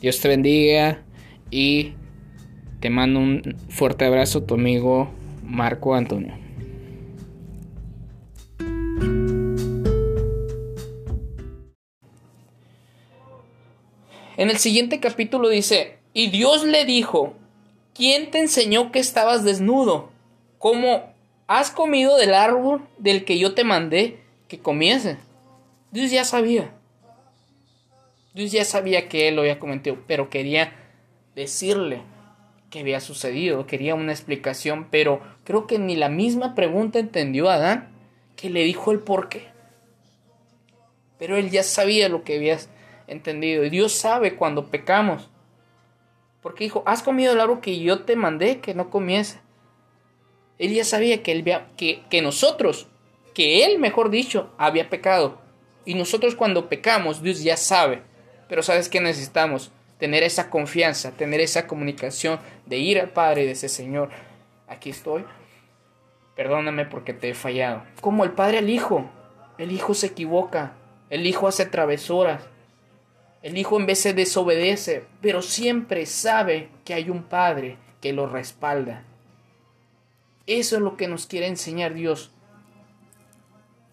[0.00, 1.04] Dios te bendiga
[1.50, 1.92] y
[2.80, 5.10] te mando un fuerte abrazo, tu amigo
[5.42, 6.34] Marco Antonio.
[14.36, 17.34] En el siguiente capítulo dice, y Dios le dijo,
[17.94, 20.10] ¿quién te enseñó que estabas desnudo?
[20.58, 21.12] ¿Cómo
[21.46, 25.18] has comido del árbol del que yo te mandé que comiese?
[25.90, 26.72] Dios ya sabía.
[28.34, 30.72] Dios ya sabía que él lo había cometido, pero quería
[31.34, 32.00] decirle
[32.72, 37.94] que había sucedido, quería una explicación, pero creo que ni la misma pregunta entendió Adán,
[38.34, 39.48] que le dijo el por qué.
[41.18, 42.58] Pero él ya sabía lo que había
[43.06, 45.28] entendido, y Dios sabe cuando pecamos,
[46.40, 49.38] porque dijo, has comido el árbol que yo te mandé que no comiese.
[50.58, 51.44] Él ya sabía que, él,
[51.76, 52.88] que, que nosotros,
[53.34, 55.42] que él, mejor dicho, había pecado.
[55.84, 58.02] Y nosotros cuando pecamos, Dios ya sabe.
[58.48, 59.70] Pero ¿sabes qué necesitamos?
[60.02, 64.10] Tener esa confianza, tener esa comunicación de ir al Padre y decir, Señor,
[64.66, 65.24] aquí estoy,
[66.34, 67.84] perdóname porque te he fallado.
[68.00, 69.08] Como el Padre al Hijo,
[69.58, 70.72] el Hijo se equivoca,
[71.08, 72.42] el Hijo hace travesuras,
[73.42, 78.26] el Hijo en vez se desobedece, pero siempre sabe que hay un Padre que lo
[78.26, 79.04] respalda.
[80.48, 82.32] Eso es lo que nos quiere enseñar Dios,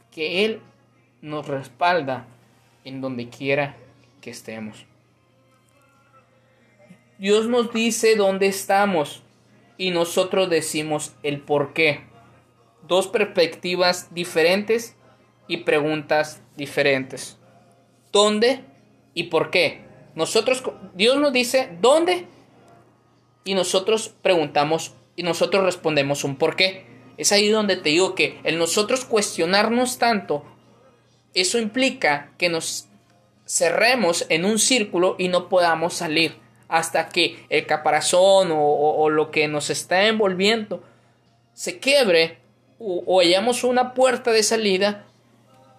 [0.09, 0.59] que Él
[1.21, 2.25] nos respalda
[2.83, 3.75] en donde quiera
[4.21, 4.88] que estemos.
[7.19, 9.23] Dios nos dice dónde estamos
[9.77, 12.05] y nosotros decimos el por qué.
[12.87, 14.95] Dos perspectivas diferentes
[15.45, 17.37] y preguntas diferentes.
[18.13, 18.63] ¿Dónde
[19.13, 19.81] y por qué?
[20.15, 22.25] Nosotros Dios nos dice dónde
[23.43, 26.85] y nosotros preguntamos y nosotros respondemos un por qué.
[27.17, 30.45] Es ahí donde te digo que el nosotros cuestionarnos tanto
[31.33, 32.87] eso implica que nos
[33.45, 39.47] cerremos en un círculo y no podamos salir hasta que el caparazón o, lo que
[39.47, 40.81] nos está envolviendo
[41.53, 42.37] se quiebre
[42.77, 45.05] o, o hallamos una puerta de salida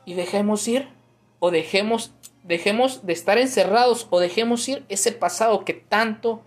[0.05, 0.89] y dejemos ir
[1.39, 6.43] o dejemos, dejemos de estar encerrados o dejemos ir ese pasado que tanto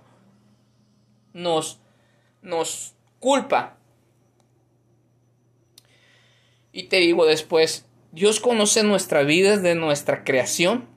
[1.32, 1.80] nos,
[2.42, 3.78] nos culpa.
[6.72, 10.93] Y te digo después, Dios conoce nuestra vida desde nuestra creación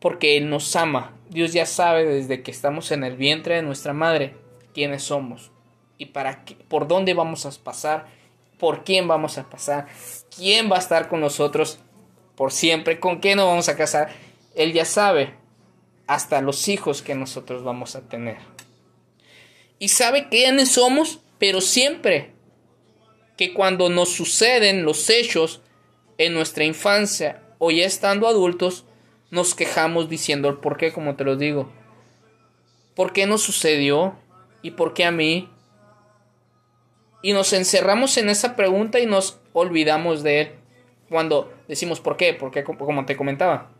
[0.00, 1.14] porque Él nos ama.
[1.30, 4.34] Dios ya sabe desde que estamos en el vientre de nuestra madre
[4.72, 5.50] quiénes somos
[5.98, 8.06] y para qué, por dónde vamos a pasar,
[8.58, 9.86] por quién vamos a pasar,
[10.34, 11.80] quién va a estar con nosotros
[12.36, 14.10] por siempre, con qué nos vamos a casar.
[14.54, 15.34] Él ya sabe
[16.06, 18.38] hasta los hijos que nosotros vamos a tener.
[19.78, 22.32] Y sabe quiénes somos, pero siempre
[23.36, 25.60] que cuando nos suceden los hechos
[26.16, 28.84] en nuestra infancia o ya estando adultos,
[29.30, 31.70] nos quejamos diciendo el por qué, como te lo digo.
[32.94, 34.16] ¿Por qué nos sucedió?
[34.62, 35.48] ¿Y por qué a mí?
[37.22, 40.54] Y nos encerramos en esa pregunta y nos olvidamos de él.
[41.08, 43.70] Cuando decimos por qué, porque como te comentaba.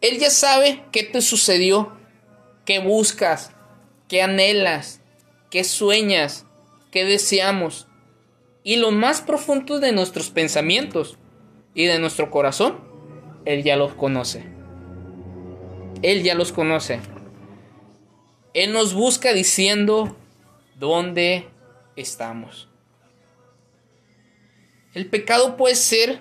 [0.00, 1.92] Él ya sabe qué te sucedió,
[2.64, 3.52] qué buscas,
[4.08, 5.00] qué anhelas,
[5.50, 6.46] qué sueñas,
[6.90, 7.86] qué deseamos.
[8.62, 11.18] Y lo más profundo de nuestros pensamientos
[11.74, 12.78] y de nuestro corazón,
[13.44, 14.44] Él ya los conoce.
[16.02, 17.00] Él ya los conoce.
[18.54, 20.16] Él nos busca diciendo
[20.76, 21.48] dónde
[21.96, 22.68] estamos.
[24.94, 26.20] El pecado puede ser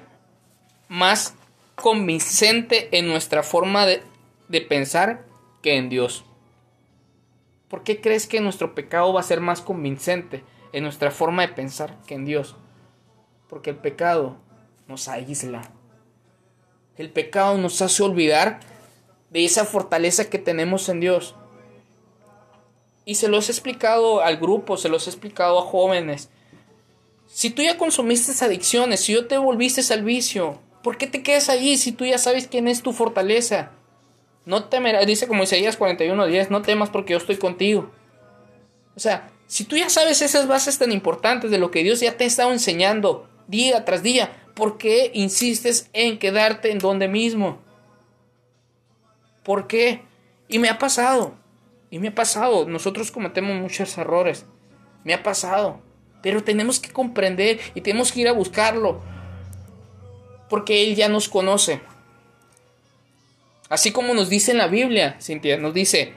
[0.90, 1.36] más
[1.76, 4.04] convincente en nuestra forma de,
[4.48, 5.26] de, pensar
[5.64, 6.26] que en Dios.
[7.68, 11.54] ¿Por qué crees que nuestro pecado va a ser más convincente en nuestra forma de
[11.54, 12.56] pensar que en Dios?
[13.48, 14.38] Porque el pecado
[14.90, 15.62] nos aísla.
[16.98, 18.60] El pecado nos hace olvidar
[19.30, 21.36] de esa fortaleza que tenemos en Dios.
[23.06, 26.30] Y se los he explicado al grupo, se los he explicado a jóvenes.
[27.28, 31.50] Si tú ya consumiste adicciones, si yo te volviste al vicio, ¿por qué te quedas
[31.50, 33.72] ahí si tú ya sabes quién es tu fortaleza?
[34.46, 37.92] No temerás, dice como Isaías 41:10, no temas porque yo estoy contigo.
[38.96, 42.18] O sea, si tú ya sabes esas bases tan importantes de lo que Dios ya
[42.18, 47.60] te ha estado enseñando día tras día, ¿Por qué insistes en quedarte en donde mismo?
[49.42, 50.02] ¿Por qué?
[50.50, 51.34] Y me ha pasado.
[51.90, 52.68] Y me ha pasado.
[52.68, 54.46] Nosotros cometemos muchos errores.
[55.06, 55.80] Me ha pasado.
[56.22, 59.02] Pero tenemos que comprender y tenemos que ir a buscarlo.
[60.50, 61.80] Porque Él ya nos conoce.
[63.70, 66.16] Así como nos dice en la Biblia, Cintia, nos dice,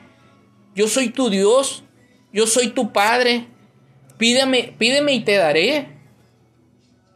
[0.75, 1.85] yo soy tu Dios,
[2.33, 3.47] yo soy tu Padre,
[4.19, 5.92] pídeme, pídeme y te daré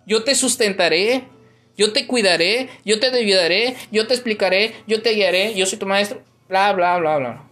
[0.06, 1.24] yo te sustentaré,
[1.76, 5.86] yo te cuidaré, yo te ayudaré, yo te explicaré, yo te guiaré, yo soy tu
[5.86, 7.42] maestro, bla, bla, bla, bla.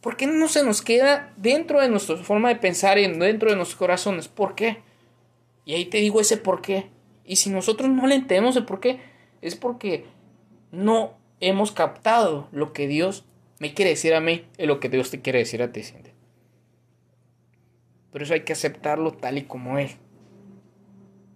[0.00, 3.56] ¿Por qué no se nos queda dentro de nuestra forma de pensar y dentro de
[3.56, 4.28] nuestros corazones?
[4.28, 4.78] ¿Por qué?
[5.64, 6.86] Y ahí te digo ese por qué.
[7.24, 9.00] Y si nosotros no le entendemos el por qué,
[9.42, 10.04] es porque
[10.70, 13.24] no hemos captado lo que Dios
[13.58, 15.82] me quiere decir a mí y lo que Dios te quiere decir a ti,
[18.12, 19.96] Por eso hay que aceptarlo tal y como es.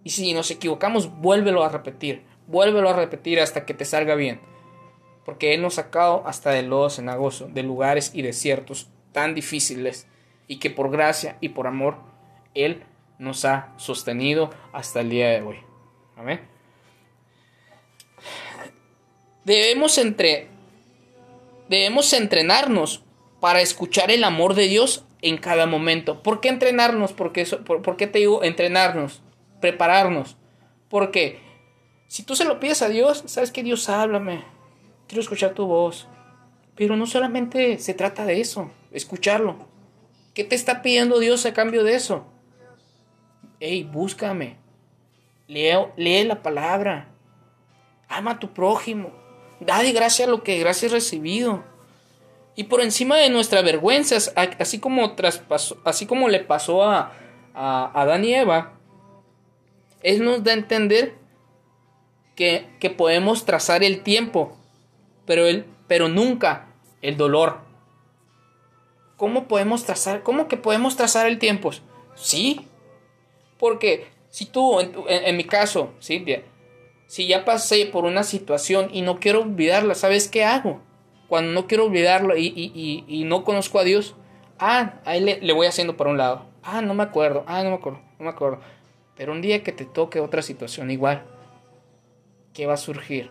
[0.03, 2.23] Y si nos equivocamos, vuélvelo a repetir.
[2.47, 4.41] Vuélvelo a repetir hasta que te salga bien.
[5.25, 10.07] Porque Él nos ha sacado hasta de lodo cenagoso, de lugares y desiertos tan difíciles.
[10.47, 11.97] Y que por gracia y por amor,
[12.53, 12.83] Él
[13.19, 15.57] nos ha sostenido hasta el día de hoy.
[16.17, 16.41] Amén.
[19.43, 20.47] Debemos, entre,
[21.69, 23.03] debemos entrenarnos
[23.39, 26.21] para escuchar el amor de Dios en cada momento.
[26.21, 27.13] ¿Por qué entrenarnos?
[27.13, 29.21] ¿Por qué, por, ¿por qué te digo entrenarnos?
[29.61, 30.35] Prepararnos.
[30.89, 31.39] Porque
[32.07, 34.43] si tú se lo pides a Dios, sabes que Dios háblame,
[35.07, 36.07] quiero escuchar tu voz.
[36.75, 39.55] Pero no solamente se trata de eso, escucharlo.
[40.33, 42.25] ¿Qué te está pidiendo Dios a cambio de eso?
[43.59, 44.57] Ey, búscame.
[45.47, 47.09] Lee, lee la palabra.
[48.07, 49.11] Ama a tu prójimo.
[49.59, 51.63] Da de gracia lo que gracias recibido.
[52.55, 55.15] Y por encima de nuestras vergüenzas, así como,
[55.85, 57.13] así como le pasó a,
[57.53, 58.73] a Adán y Eva,
[60.03, 61.15] él nos da a entender
[62.35, 64.57] que, podemos trazar el tiempo,
[65.25, 66.67] pero, él, pero nunca
[67.01, 67.59] el dolor.
[69.17, 70.23] ¿Cómo podemos trazar?
[70.23, 71.71] ¿Cómo que podemos trazar el tiempo?
[72.15, 72.67] Sí,
[73.59, 76.43] porque si tú, en, mi caso, Cintia,
[77.05, 80.81] si ya pasé por una situación y no quiero olvidarla, ¿sabes qué hago?
[81.27, 82.47] Cuando no quiero olvidarlo y,
[83.07, 84.15] y, no conozco a Dios,
[84.57, 86.45] ah, ahí le, le, voy haciendo por un lado.
[86.63, 88.59] Ah, no me acuerdo, ah, no me acuerdo, no me acuerdo.
[89.21, 91.21] Pero un día que te toque otra situación igual,
[92.55, 93.29] ¿qué va a surgir?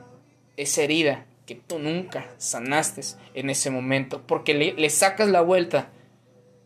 [0.56, 3.00] esa herida que tú nunca sanaste
[3.34, 5.88] en ese momento, porque le, sacas la vuelta.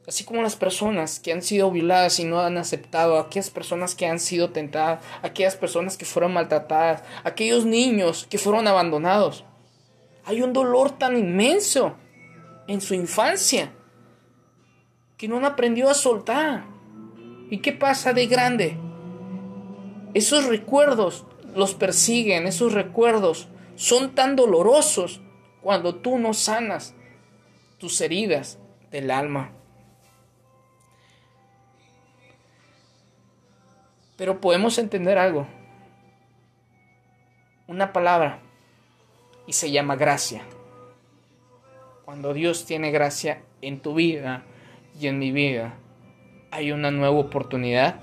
[0.07, 4.07] Así como las personas que han sido violadas y no han aceptado, aquellas personas que
[4.07, 9.47] han sido tentadas, aquellas personas que fueron maltratadas, aquellos niños que fueron abandonados.
[10.27, 11.97] Hay un dolor tan inmenso
[12.68, 13.72] en su infancia
[15.16, 16.66] que no han aprendido a soltar.
[17.49, 18.84] ¿Y qué pasa de grande?
[20.15, 25.21] Esos recuerdos los persiguen, esos recuerdos son tan dolorosos
[25.61, 26.95] cuando tú no sanas
[27.79, 28.59] tus heridas
[28.93, 29.51] del alma.
[34.17, 35.47] Pero podemos entender algo.
[37.67, 38.41] Una palabra
[39.47, 40.43] y se llama gracia.
[42.05, 44.45] Cuando Dios tiene gracia en tu vida
[45.01, 45.75] y en mi vida,
[46.53, 47.97] hay una nueva oportunidad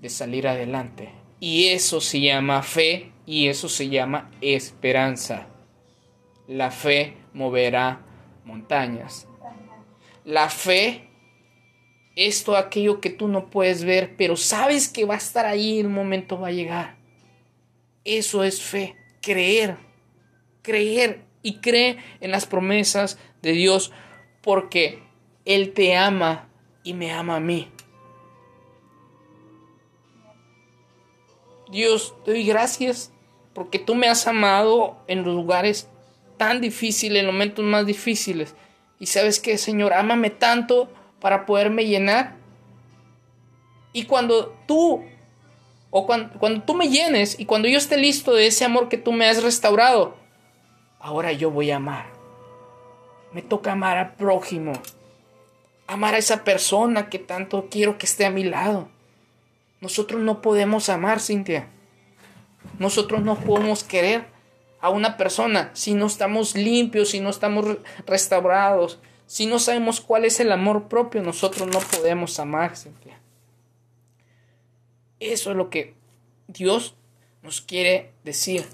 [0.00, 1.21] de salir adelante.
[1.42, 5.48] Y eso se llama fe y eso se llama esperanza.
[6.46, 8.06] La fe moverá
[8.44, 9.26] montañas.
[10.24, 11.08] La fe
[12.14, 15.80] es todo aquello que tú no puedes ver, pero sabes que va a estar ahí,
[15.80, 16.96] el momento va a llegar.
[18.04, 19.78] Eso es fe, creer,
[20.62, 23.90] creer y cree en las promesas de Dios
[24.42, 25.02] porque
[25.44, 26.48] Él te ama
[26.84, 27.68] y me ama a mí.
[31.72, 33.10] Dios, te doy gracias
[33.54, 35.88] porque tú me has amado en los lugares
[36.36, 38.54] tan difíciles, en los momentos más difíciles.
[38.98, 42.36] Y sabes que, Señor, ámame tanto para poderme llenar.
[43.94, 45.02] Y cuando tú,
[45.90, 48.98] o cuando, cuando tú me llenes y cuando yo esté listo de ese amor que
[48.98, 50.14] tú me has restaurado,
[51.00, 52.12] ahora yo voy a amar.
[53.32, 54.74] Me toca amar al prójimo.
[55.86, 58.90] Amar a esa persona que tanto quiero que esté a mi lado.
[59.82, 61.68] Nosotros no podemos amar, Cintia.
[62.78, 64.26] Nosotros no podemos querer
[64.80, 70.24] a una persona si no estamos limpios, si no estamos restaurados, si no sabemos cuál
[70.24, 71.20] es el amor propio.
[71.20, 73.18] Nosotros no podemos amar, Cintia.
[75.18, 75.94] Eso es lo que
[76.46, 76.94] Dios
[77.42, 78.64] nos quiere decir.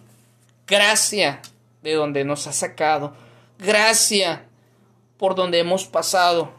[0.66, 1.38] Gracias
[1.82, 3.16] de donde nos ha sacado.
[3.58, 4.40] Gracias
[5.16, 6.52] por donde hemos pasado.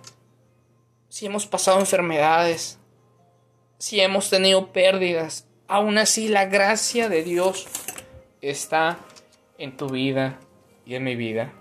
[1.08, 2.78] Si hemos pasado enfermedades,
[3.80, 7.65] si hemos tenido pérdidas, aún así la gracia de Dios
[8.41, 8.99] está
[9.57, 10.38] en tu vida
[10.86, 11.53] y en mi vida.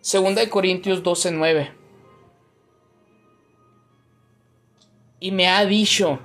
[0.00, 1.72] Segunda de Corintios 12:9.
[5.18, 6.18] Y me ha dicho,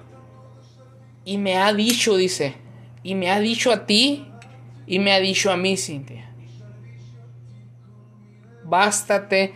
[1.26, 2.56] y me ha dicho, dice,
[3.04, 4.26] y me ha dicho a ti
[4.88, 6.32] y me ha dicho a mí, Cintia,
[8.64, 9.54] bástate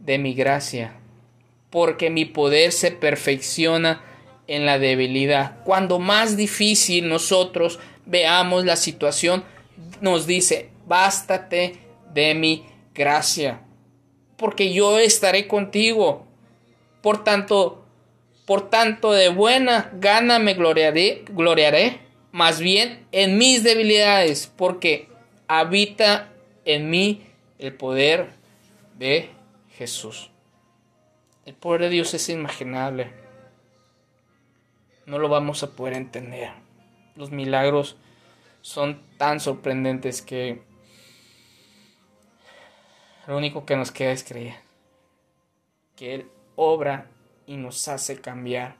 [0.00, 1.00] de mi gracia,
[1.72, 4.04] porque mi poder se perfecciona
[4.46, 5.64] en la debilidad.
[5.64, 9.42] Cuando más difícil nosotros veamos la situación,
[10.02, 11.78] nos dice, bástate
[12.12, 13.62] de mi gracia,
[14.36, 16.26] porque yo estaré contigo.
[17.00, 17.86] Por tanto,
[18.44, 22.00] por tanto de buena gana me gloriaré, gloriaré
[22.32, 25.08] más bien en mis debilidades, porque
[25.48, 26.32] habita
[26.66, 27.22] en mí
[27.58, 28.28] el poder
[28.98, 29.30] de
[29.78, 30.31] Jesús.
[31.44, 33.10] El poder de Dios es inimaginable.
[35.06, 36.50] No lo vamos a poder entender.
[37.16, 37.96] Los milagros
[38.60, 40.62] son tan sorprendentes que
[43.26, 44.72] lo único que nos queda es creer
[45.96, 47.06] que Él obra
[47.46, 48.76] y nos hace cambiar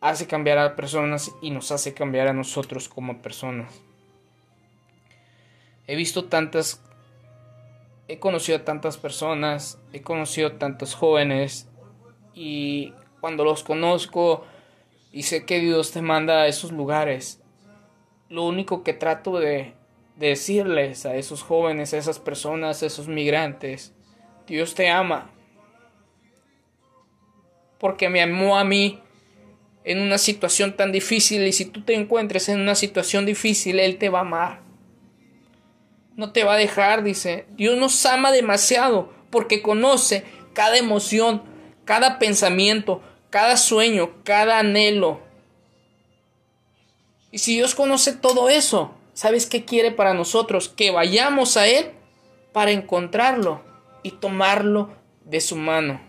[0.00, 3.72] hace cambiar a personas y nos hace cambiar a nosotros como personas.
[5.86, 6.80] He visto tantas,
[8.08, 11.68] he conocido a tantas personas, he conocido a tantos jóvenes
[12.34, 14.44] y cuando los conozco
[15.12, 17.40] y sé que Dios te manda a esos lugares,
[18.28, 19.74] lo único que trato de,
[20.18, 23.94] decirles a esos jóvenes, a esas personas, a esos migrantes,
[24.46, 25.30] Dios te ama.
[27.78, 29.00] Porque me amó a mí
[29.84, 33.98] en una situación tan difícil y si tú te encuentres en una situación difícil, Él
[33.98, 34.67] te va a amar.
[36.18, 37.46] No te va a dejar, dice.
[37.50, 41.44] Dios nos ama demasiado porque conoce cada emoción,
[41.84, 43.00] cada pensamiento,
[43.30, 45.20] cada sueño, cada anhelo.
[47.30, 50.68] Y si Dios conoce todo eso, ¿sabes qué quiere para nosotros?
[50.68, 51.92] Que vayamos a Él
[52.52, 53.62] para encontrarlo
[54.02, 54.90] y tomarlo
[55.24, 56.00] de su mano.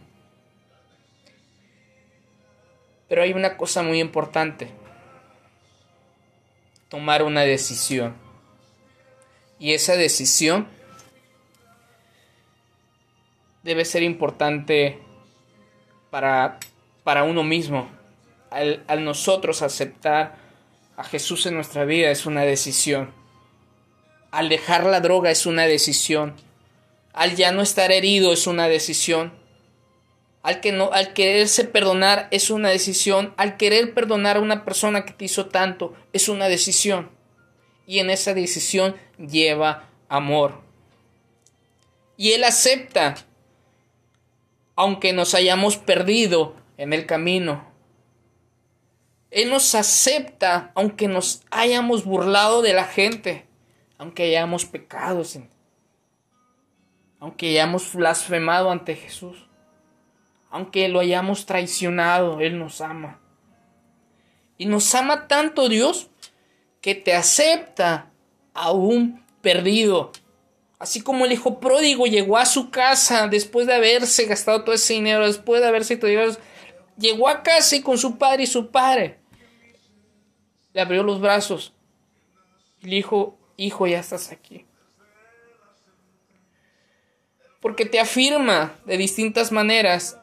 [3.07, 4.71] Pero hay una cosa muy importante.
[6.87, 8.28] Tomar una decisión.
[9.59, 10.67] Y esa decisión
[13.63, 14.99] debe ser importante
[16.09, 16.59] para,
[17.03, 17.89] para uno mismo.
[18.49, 20.37] Al, al nosotros aceptar
[20.97, 23.11] a Jesús en nuestra vida es una decisión.
[24.31, 26.35] Al dejar la droga es una decisión.
[27.13, 29.33] Al ya no estar herido es una decisión.
[30.41, 33.33] Al, que no, al quererse perdonar es una decisión.
[33.37, 37.09] Al querer perdonar a una persona que te hizo tanto es una decisión.
[37.89, 40.61] Y en esa decisión lleva amor.
[42.17, 43.15] Y Él acepta,
[44.75, 47.67] aunque nos hayamos perdido en el camino.
[49.31, 53.47] Él nos acepta aunque nos hayamos burlado de la gente,
[53.97, 55.23] aunque hayamos pecado,
[57.19, 59.47] aunque hayamos blasfemado ante Jesús,
[60.51, 63.19] aunque lo hayamos traicionado, Él nos ama.
[64.59, 66.11] Y nos ama tanto Dios
[66.81, 68.11] que te acepta
[68.53, 70.11] aún perdido.
[70.77, 74.93] Así como el hijo pródigo llegó a su casa después de haberse gastado todo ese
[74.93, 76.09] dinero, después de haberse todo
[76.97, 79.17] llegó a casa y con su padre y su padre
[80.73, 81.73] le abrió los brazos
[82.81, 84.65] y le dijo, hijo, ya estás aquí.
[87.61, 90.17] Porque te afirma de distintas maneras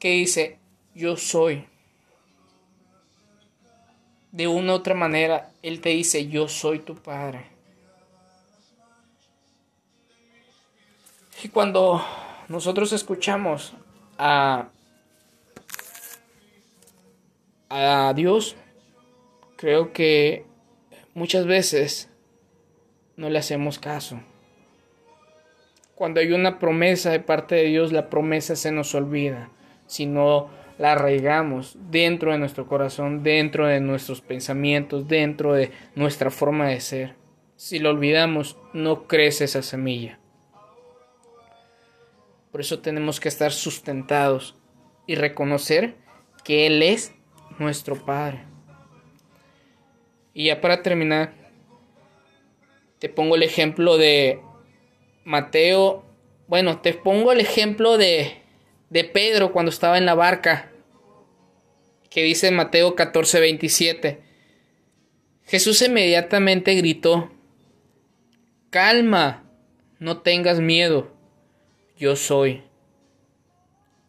[0.00, 0.58] que dice,
[0.94, 1.66] yo soy.
[4.32, 7.46] De una u otra manera, Él te dice, yo soy tu Padre.
[11.44, 12.02] Y cuando
[12.48, 13.74] nosotros escuchamos
[14.16, 14.68] a,
[17.68, 18.56] a Dios,
[19.56, 20.46] creo que
[21.14, 22.08] muchas veces
[23.16, 24.20] no le hacemos caso.
[25.94, 29.50] Cuando hay una promesa de parte de Dios, la promesa se nos olvida.
[29.86, 30.48] Si no
[30.78, 36.80] la arraigamos dentro de nuestro corazón, dentro de nuestros pensamientos, dentro de nuestra forma de
[36.80, 37.14] ser.
[37.56, 40.18] Si lo olvidamos, no crece esa semilla.
[42.50, 44.56] Por eso tenemos que estar sustentados
[45.06, 45.96] y reconocer
[46.44, 47.14] que Él es
[47.58, 48.44] nuestro Padre.
[50.34, 51.32] Y ya para terminar,
[52.98, 54.40] te pongo el ejemplo de
[55.24, 56.04] Mateo.
[56.46, 58.41] Bueno, te pongo el ejemplo de,
[58.92, 60.70] de Pedro cuando estaba en la barca.
[62.10, 64.22] Que dice Mateo 14, 27.
[65.46, 67.32] Jesús inmediatamente gritó,
[68.68, 69.44] Calma,
[69.98, 71.10] no tengas miedo,
[71.96, 72.62] yo soy.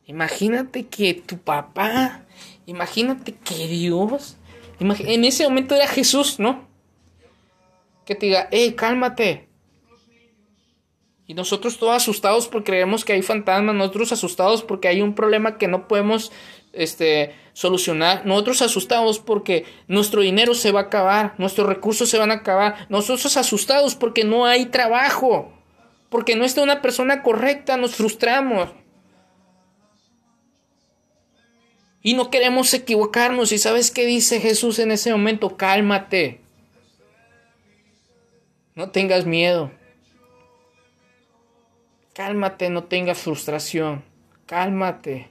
[0.06, 2.26] Imagínate que tu papá,
[2.66, 4.38] imagínate que Dios
[4.80, 6.68] en ese momento era Jesús, ¿no?
[8.06, 9.48] Que te diga, hey, cálmate.
[11.26, 15.58] Y nosotros todos asustados porque creemos que hay fantasmas, nosotros asustados porque hay un problema
[15.58, 16.32] que no podemos
[16.74, 22.32] este, solucionar, nosotros asustados porque nuestro dinero se va a acabar, nuestros recursos se van
[22.32, 25.54] a acabar, nosotros asustados porque no hay trabajo,
[26.10, 28.70] porque no está una persona correcta, nos frustramos.
[32.06, 33.54] Y no queremos equivocarnos.
[33.54, 35.56] ¿Y sabes qué dice Jesús en ese momento?
[35.56, 36.42] Cálmate.
[38.76, 39.72] No tengas miedo.
[42.14, 44.04] Cálmate, no tengas frustración.
[44.46, 45.30] Cálmate.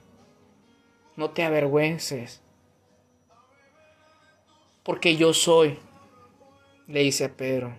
[1.15, 2.41] No te avergüences.
[4.83, 5.79] Porque yo soy,
[6.87, 7.73] le dice a Pedro.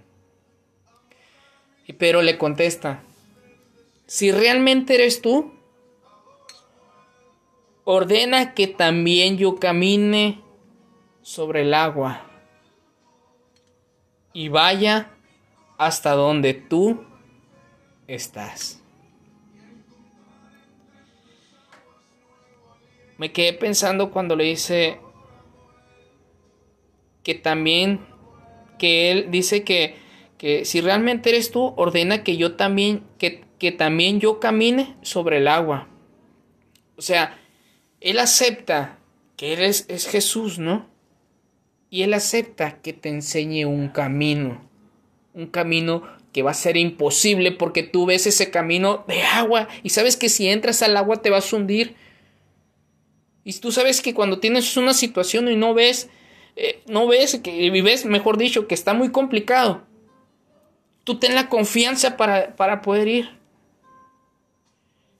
[1.86, 3.02] Y Pedro le contesta,
[4.06, 5.52] si realmente eres tú,
[7.84, 10.40] ordena que también yo camine
[11.20, 12.22] sobre el agua
[14.32, 15.10] y vaya
[15.76, 17.04] hasta donde tú
[18.06, 18.83] estás.
[23.18, 24.98] Me quedé pensando cuando le dice
[27.22, 28.00] que también,
[28.78, 29.96] que él dice que,
[30.36, 35.38] que si realmente eres tú, ordena que yo también, que, que también yo camine sobre
[35.38, 35.88] el agua.
[36.96, 37.38] O sea,
[38.00, 38.98] él acepta
[39.36, 40.86] que eres es Jesús, ¿no?
[41.90, 44.68] Y Él acepta que te enseñe un camino.
[45.32, 46.02] Un camino
[46.32, 50.28] que va a ser imposible porque tú ves ese camino de agua y sabes que
[50.28, 51.94] si entras al agua te vas a hundir.
[53.44, 56.08] Y tú sabes que cuando tienes una situación y no ves,
[56.56, 59.82] eh, no ves, que vives, mejor dicho, que está muy complicado,
[61.04, 63.38] tú ten la confianza para, para poder ir.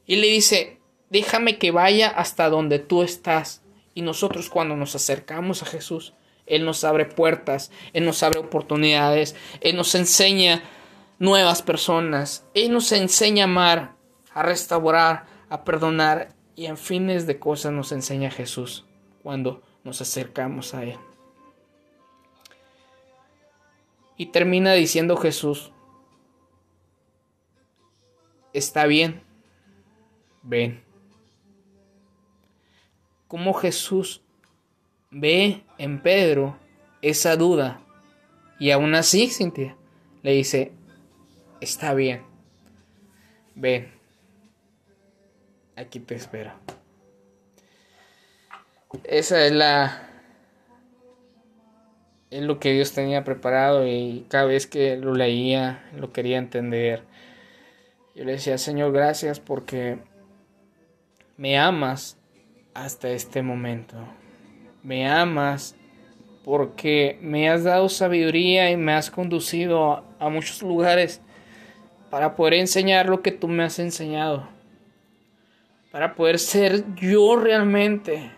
[0.06, 3.62] Y le dice, déjame que vaya hasta donde tú estás.
[3.94, 6.14] Y nosotros cuando nos acercamos a Jesús,
[6.46, 10.62] Él nos abre puertas, Él nos abre oportunidades, Él nos enseña
[11.18, 13.94] nuevas personas, Él nos enseña a amar,
[14.32, 18.86] a restaurar, a perdonar y en fines de cosas nos enseña Jesús
[19.22, 20.98] cuando nos acercamos a Él.
[24.16, 25.72] Y termina diciendo Jesús,
[28.52, 29.22] está bien,
[30.42, 30.84] ven
[33.28, 34.22] cómo Jesús
[35.10, 36.56] ve en Pedro
[37.02, 37.80] esa duda.
[38.60, 39.76] Y aún así, Cintia,
[40.22, 40.70] le dice,
[41.60, 42.22] está bien,
[43.56, 43.93] ven,
[45.76, 46.52] aquí te espero.
[49.04, 50.10] Esa es la...
[52.30, 57.04] Es lo que Dios tenía preparado y cada vez que lo leía lo quería entender.
[58.14, 59.98] Yo le decía, Señor, gracias porque
[61.36, 62.16] me amas
[62.74, 63.96] hasta este momento.
[64.82, 65.76] Me amas
[66.44, 71.22] porque me has dado sabiduría y me has conducido a, muchos lugares
[72.10, 74.53] para poder enseñar lo que tú me has enseñado.
[75.94, 78.32] Para poder ser yo realmente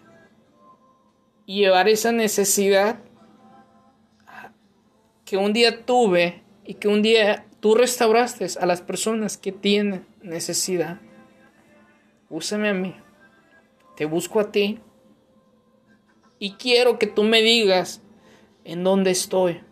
[1.47, 2.99] y llevar esa necesidad
[5.25, 10.05] que un día tuve y que un día tú restauraste a las personas que tienen
[10.21, 11.01] necesidad.
[12.29, 12.95] Úsame a mí.
[13.97, 14.79] Te busco a ti.
[16.39, 18.03] Y quiero que tú me digas
[18.65, 19.63] en dónde estoy.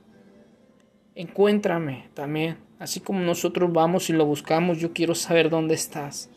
[1.14, 2.56] Encuéntrame también.
[2.78, 6.30] Así como nosotros vamos y lo buscamos, yo quiero saber dónde estás.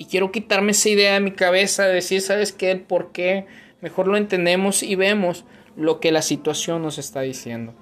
[0.00, 2.70] Y quiero quitarme esa idea de mi cabeza de decir, ¿sabes qué?
[2.70, 3.44] El por qué.
[3.82, 5.44] Mejor lo entendemos y vemos
[5.76, 7.74] lo que la situación nos está diciendo.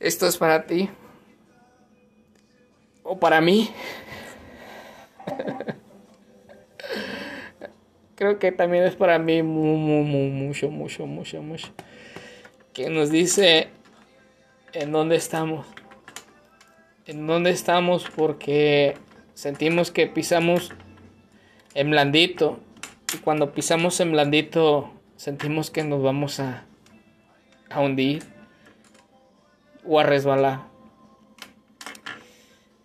[0.00, 0.90] Esto es para ti.
[3.04, 3.70] O para mí.
[8.16, 11.68] Creo que también es para mí mucho, mucho, mucho, mucho.
[12.72, 13.68] Que nos dice
[14.72, 15.64] en dónde estamos.
[17.06, 18.96] En dónde estamos porque
[19.38, 20.72] sentimos que pisamos
[21.74, 22.58] en blandito.
[23.14, 26.66] Y cuando pisamos en blandito sentimos que nos vamos a,
[27.70, 28.24] a hundir
[29.86, 30.62] o a resbalar.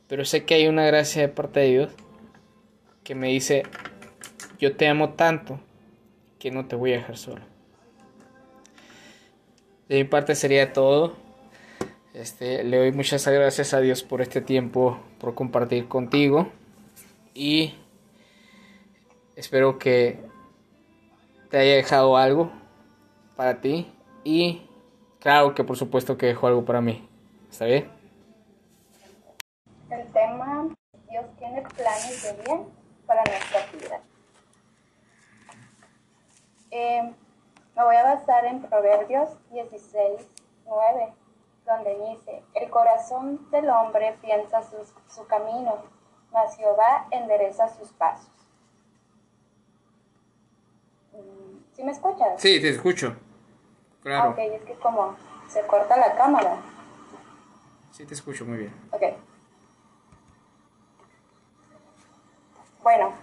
[0.08, 1.94] Pero sé que hay una gracia de parte de Dios
[3.04, 3.64] que me dice,
[4.60, 5.60] yo te amo tanto
[6.38, 7.42] que no te voy a dejar solo.
[9.90, 11.16] De mi parte sería todo.
[12.14, 16.50] Este, le doy muchas gracias a Dios por este tiempo, por compartir contigo.
[17.34, 17.80] Y
[19.38, 20.20] espero que
[21.50, 22.52] te haya dejado algo
[23.38, 23.90] para ti.
[24.26, 24.68] Y
[25.22, 27.08] claro que por supuesto que dejó algo para mí.
[27.50, 27.90] ¿Está bien?
[29.90, 30.68] El tema,
[31.10, 32.66] Dios tiene planes de bien
[33.06, 34.02] para nuestra vida.
[36.70, 37.14] Eh,
[37.78, 40.28] me voy a basar en Proverbios 16,
[40.66, 41.14] 9,
[41.66, 45.84] donde dice, el corazón del hombre piensa su, camino,
[46.32, 48.30] mas Jehová endereza sus pasos.
[51.14, 52.42] Mm, ¿Sí me escuchas?
[52.42, 53.16] Sí, te escucho.
[54.02, 54.32] Claro.
[54.32, 55.16] ok, es que como
[55.48, 56.58] se corta la cámara.
[57.92, 58.74] Sí, te escucho muy bien.
[58.92, 59.04] Ok.
[62.82, 63.14] Bueno,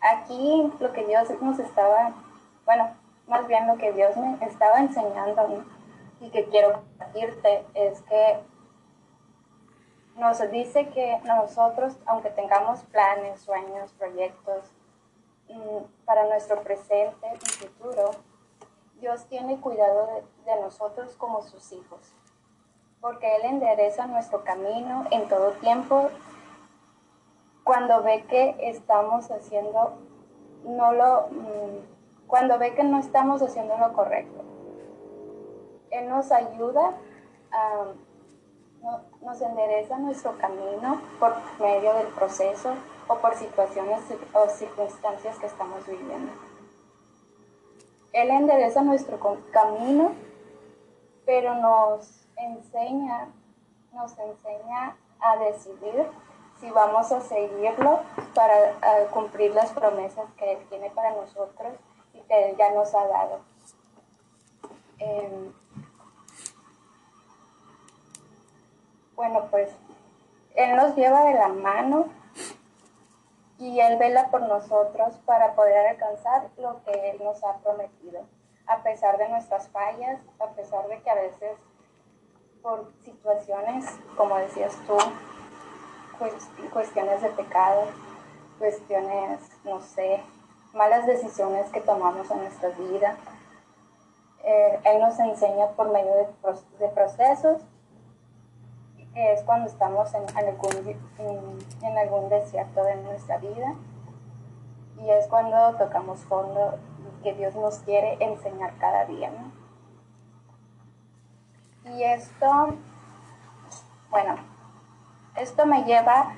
[0.00, 2.12] aquí lo que Dios nos estaba,
[2.64, 2.94] bueno,
[3.26, 5.64] más bien lo que Dios me estaba enseñando
[6.24, 8.40] y que quiero compartirte es que
[10.16, 14.72] nos dice que nosotros, aunque tengamos planes, sueños, proyectos
[15.48, 18.10] mm, para nuestro presente y futuro,
[19.00, 22.00] Dios tiene cuidado de, de nosotros como sus hijos,
[23.00, 26.10] porque Él endereza nuestro camino en todo tiempo
[27.64, 29.98] cuando ve que estamos haciendo
[30.64, 34.53] no lo mm, cuando ve que no estamos haciendo lo correcto.
[35.94, 36.94] Él nos ayuda
[39.22, 42.74] nos endereza nuestro camino por medio del proceso
[43.08, 44.00] o por situaciones
[44.32, 46.32] o circunstancias que estamos viviendo.
[48.12, 49.18] Él endereza nuestro
[49.50, 50.12] camino,
[51.24, 53.28] pero nos enseña,
[53.92, 56.06] nos enseña a decidir
[56.60, 58.00] si vamos a seguirlo
[58.34, 61.72] para cumplir las promesas que Él tiene para nosotros
[62.12, 63.40] y que Él ya nos ha dado.
[64.98, 65.52] Em,
[69.16, 69.70] bueno, pues
[70.54, 72.06] Él nos lleva de la mano
[73.58, 78.26] y Él vela por nosotros para poder alcanzar lo que Él nos ha prometido,
[78.66, 81.56] a pesar de nuestras fallas, a pesar de que a veces
[82.62, 83.84] por situaciones,
[84.16, 84.96] como decías tú,
[86.72, 87.84] cuestiones de pecado,
[88.58, 90.22] cuestiones, no sé,
[90.72, 93.16] malas decisiones que tomamos en nuestra vida.
[94.44, 96.14] Eh, él nos enseña por medio
[96.78, 97.73] de, procesos, que
[99.14, 100.24] es cuando estamos en,
[101.98, 103.74] algún, desierto de nuestra vida,
[104.98, 106.78] y es cuando tocamos fondo
[107.22, 109.30] que Dios nos quiere enseñar cada día.
[111.84, 112.76] Y esto,
[114.10, 114.36] bueno,
[115.36, 116.32] esto me lleva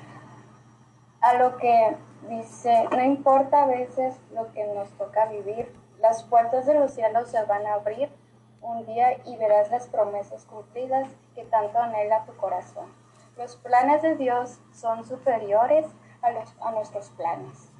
[1.21, 1.97] a lo que
[2.29, 7.29] dice, no importa a veces lo que nos toca vivir, las puertas de los cielos
[7.29, 8.09] se van a abrir
[8.61, 12.85] un día y verás las promesas cumplidas que tanto anhela tu corazón.
[13.37, 15.85] Los planes de Dios son superiores
[16.21, 17.71] a, los, a nuestros planes.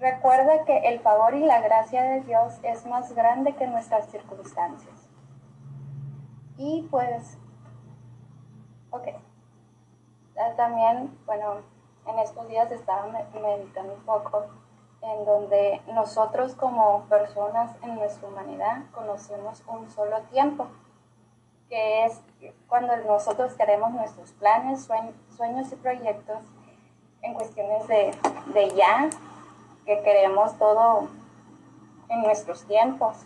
[0.00, 5.08] Recuerda que el favor y la gracia de Dios es más grande que nuestras circunstancias.
[6.56, 7.38] Y pues,
[8.90, 9.08] ok.
[10.36, 11.62] Ah, también, bueno,
[12.06, 14.46] en estos días estaba meditando un poco
[15.04, 20.66] en donde nosotros como personas en nuestra humanidad conocemos un solo tiempo,
[21.68, 22.20] que es
[22.68, 24.88] cuando nosotros queremos nuestros planes,
[25.36, 26.38] sueños y proyectos
[27.22, 28.14] en cuestiones de,
[28.54, 29.10] de ya,
[29.84, 31.08] que queremos todo
[32.08, 33.16] en nuestros tiempos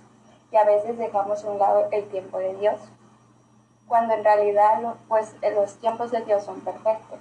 [0.51, 2.81] y a veces dejamos a un lado el tiempo de Dios,
[3.87, 7.20] cuando en realidad pues, los tiempos de Dios son perfectos.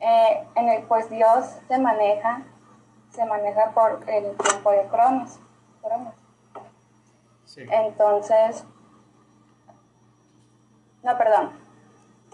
[0.00, 2.42] Eh, en el pues Dios se maneja
[3.14, 5.38] se maneja por el tiempo de Cronos.
[7.56, 8.64] Entonces,
[11.02, 11.50] no, perdón,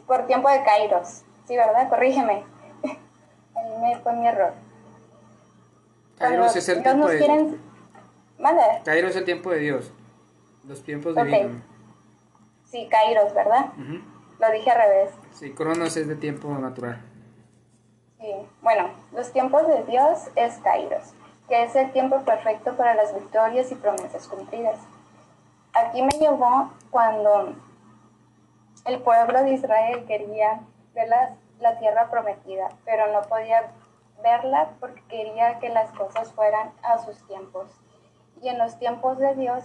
[0.06, 1.22] por tiempo de Kairos.
[1.46, 1.88] Sí, ¿verdad?
[1.90, 2.44] Corrígeme.
[3.54, 4.54] Ahí me fue mi error.
[6.18, 7.54] Kairos es el tiempo de Dios.
[8.84, 9.92] Kairos es el tiempo de Dios.
[10.66, 11.62] Los tiempos okay.
[12.64, 13.72] Sí, Kairos, ¿verdad?
[14.38, 15.10] Lo dije al revés.
[15.32, 17.02] Sí, Cronos es de tiempo natural.
[18.20, 18.34] Sí.
[18.60, 21.14] Bueno, los tiempos de Dios es Kairos,
[21.48, 24.78] que es el tiempo perfecto para las victorias y promesas cumplidas.
[25.72, 27.54] Aquí me llevó cuando
[28.84, 30.60] el pueblo de Israel quería
[30.94, 33.72] ver la, tierra prometida, pero no podía
[34.22, 37.70] verla porque quería que las cosas fueran a sus tiempos.
[38.42, 39.64] Y en los tiempos de Dios,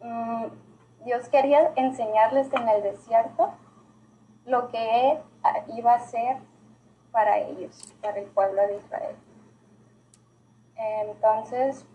[0.00, 0.46] mm,
[1.04, 3.52] Dios quería enseñarles en el desierto
[4.46, 5.20] lo que
[5.68, 6.38] iba a ser
[7.16, 9.16] para ellos, para el pueblo de Israel.
[10.76, 11.86] Entonces,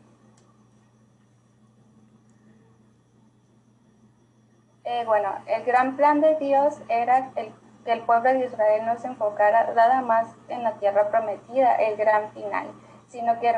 [4.84, 7.54] eh, bueno, el gran plan de Dios era el,
[7.86, 11.98] que el pueblo de Israel no se enfocara nada más en la tierra prometida, el
[11.98, 12.72] gran final,
[13.08, 13.54] sino que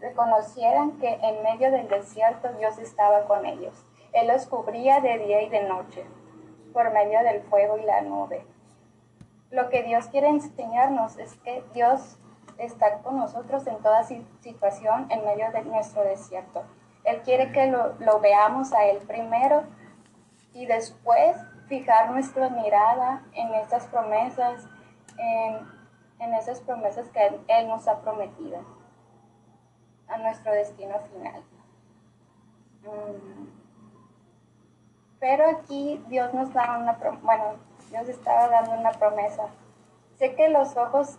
[0.00, 3.84] reconocieran que en medio del desierto Dios estaba con ellos.
[4.12, 6.06] Él los cubría de día y de noche
[6.72, 8.46] por medio del fuego y la nube
[9.54, 12.18] lo que Dios quiere enseñarnos es que Dios
[12.58, 16.64] está con nosotros en toda situación en medio de nuestro desierto.
[17.04, 19.62] Él quiere que lo, veamos a Él primero
[20.54, 21.36] y después
[21.68, 24.66] fijar nuestra mirada en estas promesas,
[25.18, 28.58] en, esas promesas que Él, nos ha prometido,
[30.08, 31.42] a nuestro destino final.
[32.82, 33.48] Mm.
[35.20, 39.48] Pero aquí Dios nos da una, bueno, Dios estaba dando una promesa.
[40.18, 41.18] Sé que los ojos,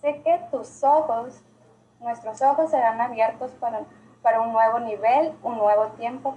[0.00, 1.42] sé que tus ojos,
[2.00, 3.82] nuestros ojos serán abiertos para,
[4.22, 6.36] para un nuevo nivel, un nuevo tiempo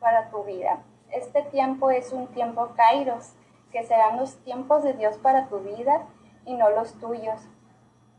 [0.00, 0.80] para tu vida.
[1.10, 3.32] Este tiempo es un tiempo kairos,
[3.70, 6.02] que serán los tiempos de Dios para tu vida
[6.44, 7.40] y no los tuyos,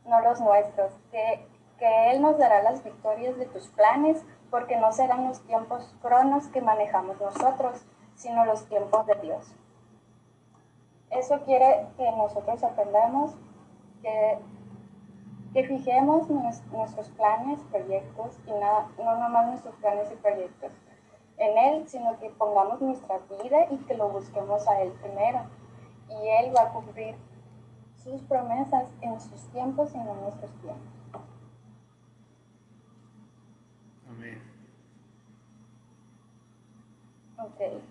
[0.06, 0.92] no los nuestros.
[1.12, 5.96] Que, que Él nos dará las victorias de tus planes, porque no serán los tiempos
[6.02, 7.84] cronos que manejamos nosotros,
[8.16, 9.56] sino los tiempos de Dios.
[11.16, 13.36] Eso quiere que nosotros aprendamos,
[14.02, 14.40] que,
[15.54, 20.72] que fijemos nuestros planes, proyectos, y nada, no nomás nuestros planes y proyectos
[21.38, 25.42] en Él, sino que pongamos nuestra vida y que lo busquemos a Él primero.
[26.10, 27.16] Y Él va a cumplir
[28.04, 30.94] sus promesas en sus tiempos y no en nuestros tiempos.
[34.10, 34.42] Amén.
[37.38, 37.82] Ok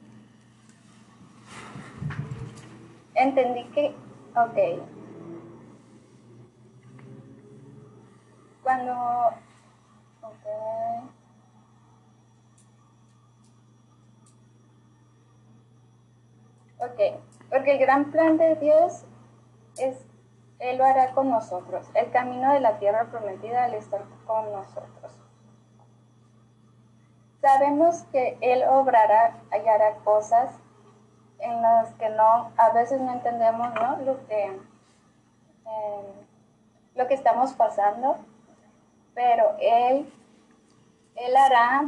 [3.14, 3.94] entendí que,
[4.36, 4.82] ok,
[8.62, 8.92] cuando,
[10.22, 10.46] ok,
[16.78, 17.00] ok,
[17.50, 19.04] porque el gran plan de Dios
[19.76, 20.06] es,
[20.58, 25.18] Él lo hará con nosotros, el camino de la tierra prometida al estar con nosotros.
[27.40, 30.61] Sabemos que Él obrará hará cosas
[31.42, 33.96] en las que no, a veces no entendemos ¿no?
[33.98, 34.56] Lo, que, em,
[36.94, 38.16] lo que estamos pasando,
[39.14, 40.10] pero Él,
[41.16, 41.84] Él hará,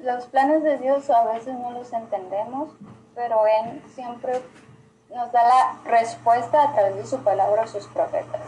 [0.00, 2.70] los planes de Dios a veces no los entendemos,
[3.14, 4.42] pero Él siempre
[5.14, 8.40] nos da la respuesta a través de su palabra a sus profetas.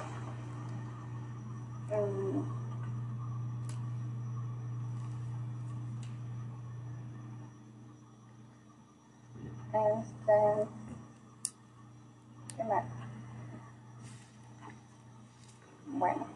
[9.78, 10.68] Este,
[12.56, 12.84] ¿Qué más?
[15.86, 16.26] Bueno.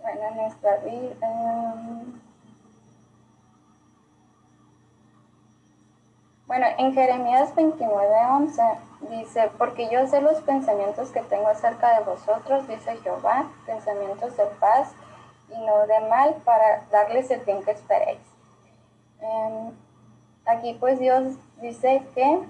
[0.00, 1.16] Bueno, nuestra vida...
[1.20, 2.20] Em,
[6.46, 8.78] bueno, en Jeremías 29:11
[9.10, 14.46] dice, porque yo sé los pensamientos que tengo acerca de vosotros, dice Jehová, pensamientos de
[14.60, 14.94] paz
[15.54, 18.20] y no de mal, para darles el bien que esperéis.
[19.20, 19.72] Em,
[20.46, 22.40] aquí pues Dios dice que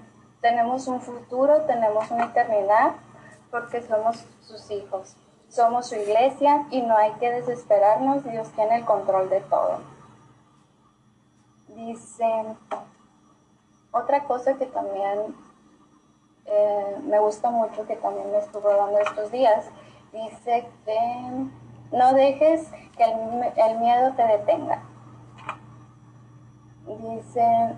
[0.41, 2.93] tenemos un futuro, tenemos una eternidad,
[3.51, 5.15] porque somos sus hijos.
[5.47, 9.79] Somos su iglesia y no hay que desesperarnos, Dios tiene el control de todo.
[11.69, 12.25] Dice,
[13.91, 15.35] otra cosa que también
[16.45, 19.65] eh, me gusta mucho, que también me estuvo dando estos días,
[20.11, 21.47] dice que
[21.91, 24.83] no dejes que el, miedo te detenga.
[26.87, 27.75] Dice,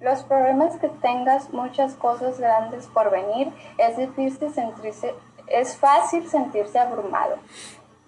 [0.00, 5.14] los problemas que tengas muchas cosas grandes por venir, es difícil sentirse,
[5.46, 7.36] es fácil sentirse abrumado.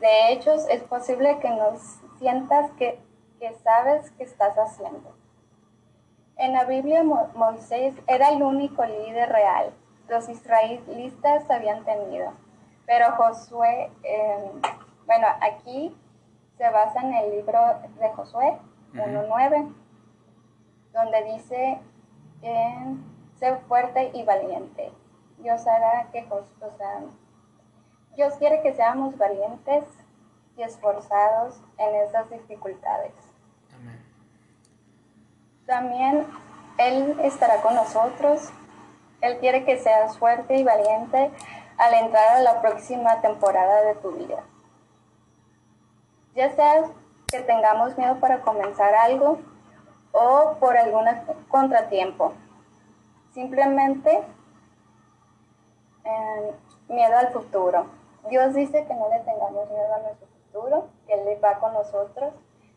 [0.01, 1.77] De hecho, es posible que no
[2.19, 2.99] sientas que,
[3.39, 5.15] que sabes qué estás haciendo.
[6.37, 9.73] En la Biblia Moisés era el único líder real.
[10.09, 12.33] Los israelitas habían tenido.
[12.93, 14.61] Pero Josué, em,
[15.07, 15.97] bueno, aquí
[16.59, 17.59] se basa en el libro
[17.99, 18.59] de Josué
[18.93, 19.73] 1.9
[20.93, 21.81] donde dice,
[22.43, 22.97] eh,
[23.39, 24.93] sé fuerte y valiente.
[25.39, 27.01] Dios hará que, o sea,
[28.15, 29.85] Dios quiere que seamos valientes
[30.59, 33.15] y esforzados en esas dificultades.
[35.65, 36.27] También
[36.77, 38.53] Él estará con nosotros.
[39.23, 41.31] Él quiere que seas fuerte y valiente
[41.79, 44.43] al entrar a la próxima temporada de tu vida.
[46.35, 46.85] Ya sea
[47.29, 49.39] que tengamos miedo para comenzar algo
[50.13, 51.07] o por algún
[51.49, 52.33] contratiempo.
[53.33, 54.23] Simplemente
[56.05, 56.55] eh,
[56.89, 57.87] miedo al futuro.
[58.29, 62.33] Dios dice que no le tengamos miedo a nuestro futuro, que Él va con nosotros,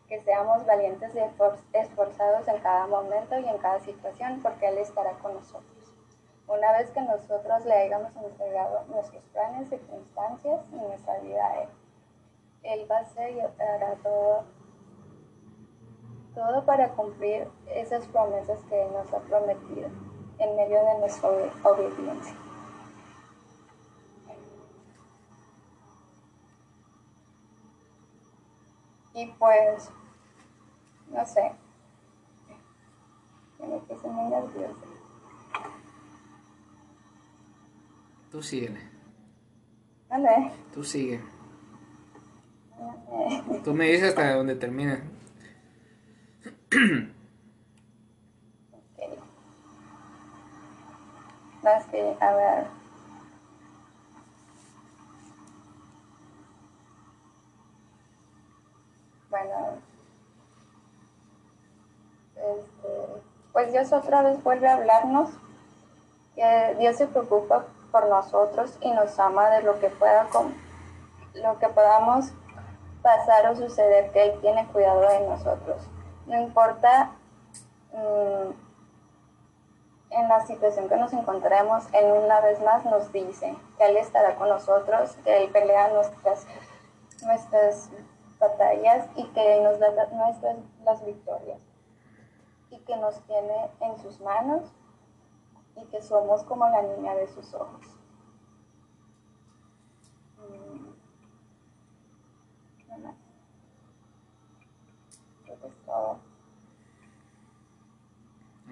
[0.08, 5.12] que seamos valientes y esforzados en cada momento y en cada situación, porque Él estará
[5.18, 5.75] con nosotros.
[6.48, 11.68] Una vez que nosotros le hayamos entregado nuestros planes, circunstancias y nuestra vida a Él,
[12.62, 14.44] Él va a ser y hará todo
[16.36, 19.88] todo para cumplir esas promesas que Él nos ha prometido
[20.38, 22.36] en medio de nuestra obediencia.
[29.14, 29.90] Y pues,
[31.08, 31.52] no sé,
[33.58, 34.95] me puse muy nerviosa.
[38.36, 38.76] Tú sigue.
[40.10, 40.52] ¿Dónde?
[40.74, 41.22] Tú sigue.
[43.64, 45.02] Tú me dices hasta donde termina.
[51.62, 52.66] Más que, a ver.
[59.30, 59.78] Bueno.
[62.34, 63.22] Este,
[63.54, 65.30] pues Dios otra vez vuelve a hablarnos.
[66.34, 70.54] Que Dios se preocupa por nosotros y nos ama de lo que pueda con
[71.32, 72.30] lo que podamos
[73.00, 75.82] pasar o suceder, que Él tiene cuidado de nosotros.
[76.26, 77.12] No importa
[77.94, 78.50] mm,
[80.10, 84.34] en la situación que nos encontremos, Él una vez más nos dice que Él estará
[84.34, 86.46] con nosotros, que Él pelea nuestras,
[87.24, 87.88] nuestras
[88.38, 91.60] batallas y que Él nos da nuestras las victorias
[92.68, 94.70] y que nos tiene en sus manos
[95.76, 97.86] y que somos como la niña de sus ojos.
[100.38, 100.96] Mm.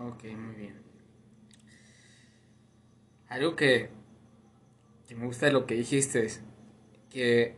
[0.00, 0.82] Ok, muy bien.
[3.28, 3.90] Algo que,
[5.06, 6.42] que me gusta de lo que dijiste es
[7.10, 7.56] que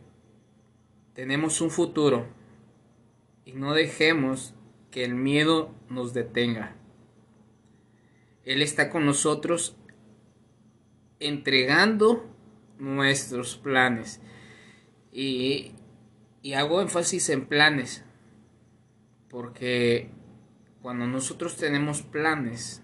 [1.13, 2.27] tenemos un futuro
[3.43, 4.53] y no dejemos
[4.91, 6.75] que el miedo nos detenga.
[8.47, 9.75] Él está con nosotros
[11.19, 12.33] entregando
[12.79, 14.21] nuestros planes.
[15.11, 15.73] Y,
[16.41, 18.05] y hago énfasis en planes
[19.29, 20.09] porque
[20.81, 22.81] cuando nosotros tenemos planes,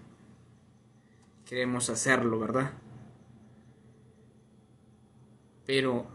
[1.46, 2.74] queremos hacerlo, ¿verdad?
[5.64, 6.06] Pero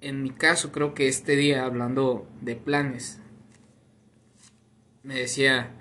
[0.00, 3.20] en mi caso creo que este día, hablando de planes,
[5.02, 5.74] me decía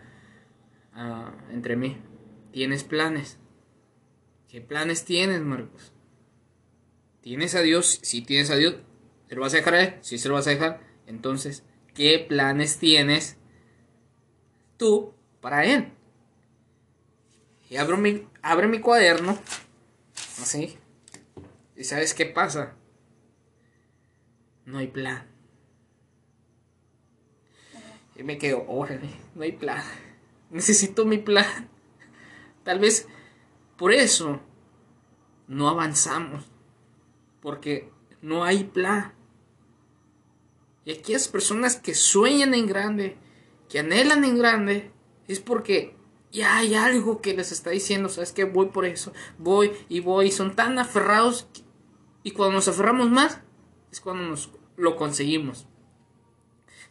[1.51, 1.97] entre mí,
[2.51, 3.37] ¿tienes planes?
[4.47, 5.93] ¿Qué planes tienes, Marcos?
[7.21, 7.99] ¿Tienes a Dios?
[8.01, 8.75] Si tienes a Dios,
[9.27, 9.93] ¿se lo vas a dejar a Él?
[10.01, 13.37] Si se lo vas a dejar, entonces qué planes tienes
[14.77, 15.91] tú para él.
[17.69, 19.37] Y abro mi, abre mi cuaderno,
[20.41, 20.77] así,
[21.75, 22.75] y sabes qué pasa.
[24.65, 25.27] no hay plan.
[28.15, 29.83] Y me quedo, órale, no hay plan.
[30.49, 31.69] Necesito mi plan.
[32.63, 33.07] Tal vez
[33.77, 34.39] por eso
[35.47, 36.45] no avanzamos.
[37.41, 37.91] Porque
[38.21, 39.13] no hay plan.
[40.85, 43.17] Y aquellas personas que sueñan en grande,
[43.69, 44.91] que anhelan en grande,
[45.27, 45.95] es porque
[46.31, 50.27] ya hay algo que les está diciendo, sabes que voy por eso, voy y voy,
[50.27, 51.47] y son tan aferrados
[52.23, 53.41] y cuando nos aferramos más
[53.91, 55.67] es cuando nos lo conseguimos.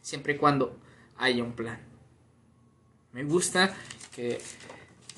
[0.01, 0.79] Siempre y cuando
[1.17, 1.88] haya un plan.
[3.19, 3.75] Me gusta
[4.15, 4.39] que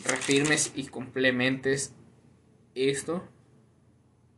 [0.07, 1.92] reafirmes y complementes
[2.74, 3.28] esto.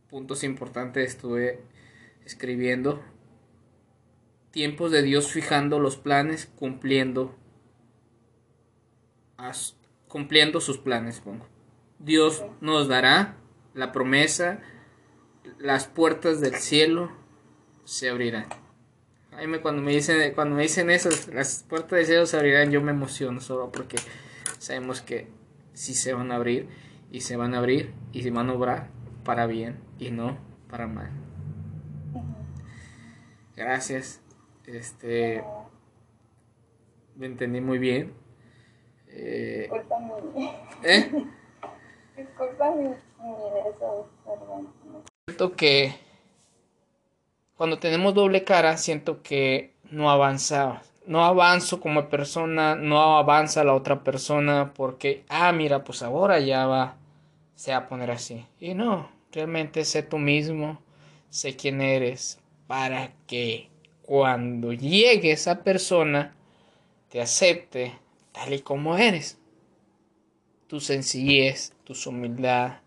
[0.09, 1.61] Puntos importantes estuve
[2.25, 3.01] escribiendo.
[4.51, 7.37] Tiempos de Dios fijando los planes, cumpliendo
[10.09, 11.47] cumpliendo sus planes, pongo.
[11.99, 13.37] Dios nos dará
[13.73, 14.59] la promesa,
[15.57, 17.13] las puertas del cielo
[17.85, 18.62] se abrirán.
[19.61, 22.91] Cuando me dicen cuando me dicen eso, las puertas del cielo se abrirán, yo me
[22.91, 23.97] emociono solo porque
[24.59, 25.27] sabemos que
[25.73, 26.67] sí se van a abrir
[27.11, 28.89] y se van a abrir y se van a obrar
[29.23, 30.37] para bien y no
[30.69, 31.11] para mal.
[33.55, 34.21] Gracias.
[34.65, 35.43] Este
[37.15, 38.13] me entendí muy bien.
[39.07, 39.99] Eh, Disculpa
[40.35, 40.49] mi...
[40.83, 41.25] ¿Eh?
[42.17, 44.73] Disculpa mi, eso, perdón.
[45.27, 45.95] Siento que
[47.57, 50.81] cuando tenemos doble cara, siento que no avanzaba.
[51.05, 56.65] No avanzo como persona, no avanza la otra persona porque, ah, mira, pues ahora ya
[56.65, 56.95] va,
[57.55, 58.45] se va a poner así.
[58.59, 60.79] Y no, realmente sé tú mismo,
[61.29, 63.69] sé quién eres, para que
[64.01, 66.33] cuando llegue esa persona
[67.09, 67.93] te acepte
[68.31, 69.37] tal y como eres.
[70.67, 72.79] Tu sencillez, tu humildad,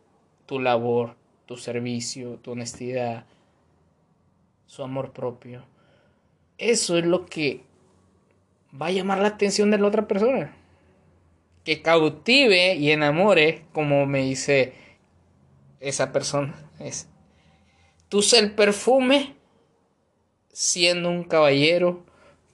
[0.46, 1.14] tu labor,
[1.44, 3.26] tu servicio, tu honestidad,
[4.66, 5.64] su amor propio.
[6.58, 7.62] Eso es lo que
[8.80, 10.54] va a llamar la atención de la otra persona.
[11.64, 14.74] Que cautive y enamore, como me dice
[15.80, 16.54] esa persona.
[16.78, 17.08] Es,
[18.08, 19.34] tú sé el perfume
[20.52, 22.04] siendo un caballero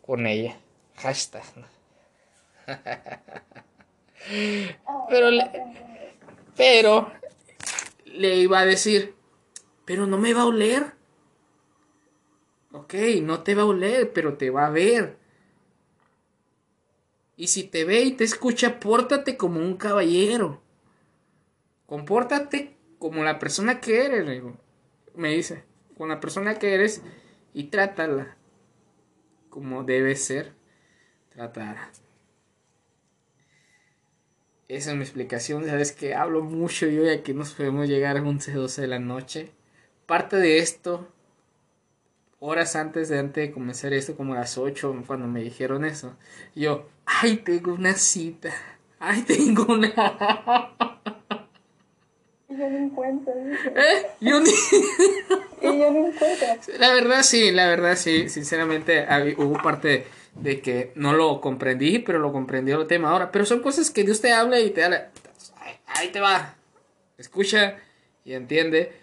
[0.00, 0.56] con ella.
[0.96, 1.44] Hashtag.
[5.08, 5.50] pero, le,
[6.56, 7.12] pero
[8.06, 9.14] le iba a decir,
[9.84, 10.92] pero no me va a oler.
[12.72, 15.16] Ok, no te va a oler, pero te va a ver.
[17.36, 20.62] Y si te ve y te escucha, pórtate como un caballero.
[21.86, 24.42] Compórtate como la persona que eres,
[25.14, 25.64] me dice.
[25.98, 27.02] Con la persona que eres
[27.52, 28.36] y trátala
[29.50, 30.54] como debe ser
[31.28, 31.90] tratada.
[34.68, 35.66] Esa es mi explicación.
[35.66, 38.98] Sabes que hablo mucho yo ya que nos podemos llegar a 11, 12 de la
[38.98, 39.50] noche.
[40.06, 41.06] Parte de esto,
[42.45, 46.16] horas antes de, antes de comenzar esto, como a las 8, cuando me dijeron eso,
[46.57, 48.53] yo, ay, tengo una cita.
[48.99, 49.88] Ay, tengo una.
[52.49, 53.32] Y yo no encuentro.
[53.32, 54.07] ¿Eh?
[54.20, 54.51] Yo ni...
[55.62, 56.49] y yo no encuentro.
[56.78, 58.28] La verdad sí, la verdad sí.
[58.28, 59.07] Sinceramente
[59.38, 60.07] hubo parte...
[60.34, 63.30] De que no lo comprendí, pero lo comprendió el tema ahora.
[63.30, 65.11] Pero son cosas que Dios te habla y te da
[65.86, 66.55] ahí te va.
[67.18, 67.76] Escucha
[68.24, 68.99] y entiende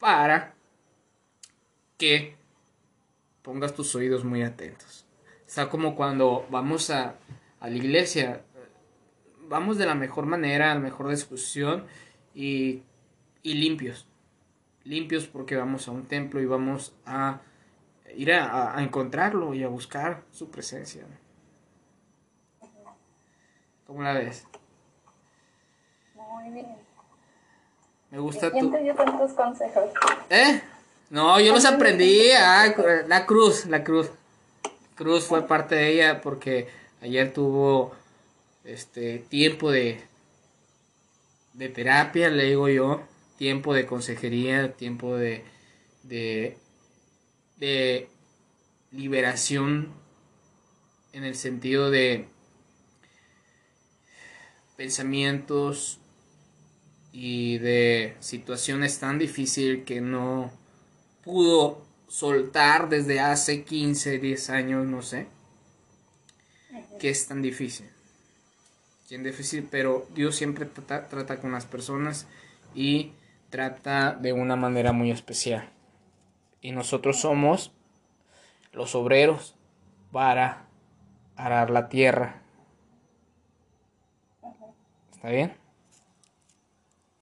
[0.00, 0.57] para
[1.98, 2.36] que
[3.42, 5.04] pongas tus oídos muy atentos.
[5.46, 7.16] Está como cuando vamos a,
[7.60, 8.42] a la iglesia,
[9.48, 11.84] vamos de la mejor manera, a la mejor discusión
[12.34, 12.82] y,
[13.42, 14.06] y limpios.
[14.84, 17.40] Limpios porque vamos a un templo y vamos a
[18.14, 21.04] ir a, encontrarlo y a buscar su presencia.
[23.86, 24.46] ¿Cómo la ves?
[26.14, 26.76] Muy bien.
[28.10, 28.70] Me gusta tu...
[29.34, 29.90] consejos?
[30.30, 30.62] ¿Eh?
[31.10, 32.30] No, yo los aprendí.
[32.32, 32.74] Ah,
[33.06, 34.10] la cruz, la cruz.
[34.94, 36.68] Cruz fue parte de ella porque
[37.00, 37.94] ayer tuvo
[38.64, 40.02] este tiempo de
[41.54, 43.02] de terapia, le digo yo,
[43.36, 45.44] tiempo de consejería, tiempo de,
[46.04, 46.56] de
[47.56, 48.08] de
[48.92, 49.92] liberación
[51.12, 52.26] en el sentido de
[54.76, 55.98] pensamientos
[57.12, 60.52] y de situaciones tan difíciles que no
[61.28, 65.26] pudo soltar desde hace 15, 10 años, no sé,
[66.98, 67.86] que es tan difícil.
[69.10, 72.26] Bien difícil, pero Dios siempre trata, trata con las personas
[72.74, 73.12] y
[73.50, 75.68] trata de una manera muy especial
[76.62, 77.72] y nosotros somos
[78.72, 79.54] los obreros
[80.10, 80.64] para
[81.36, 82.40] arar la tierra.
[85.12, 85.67] ¿Está bien?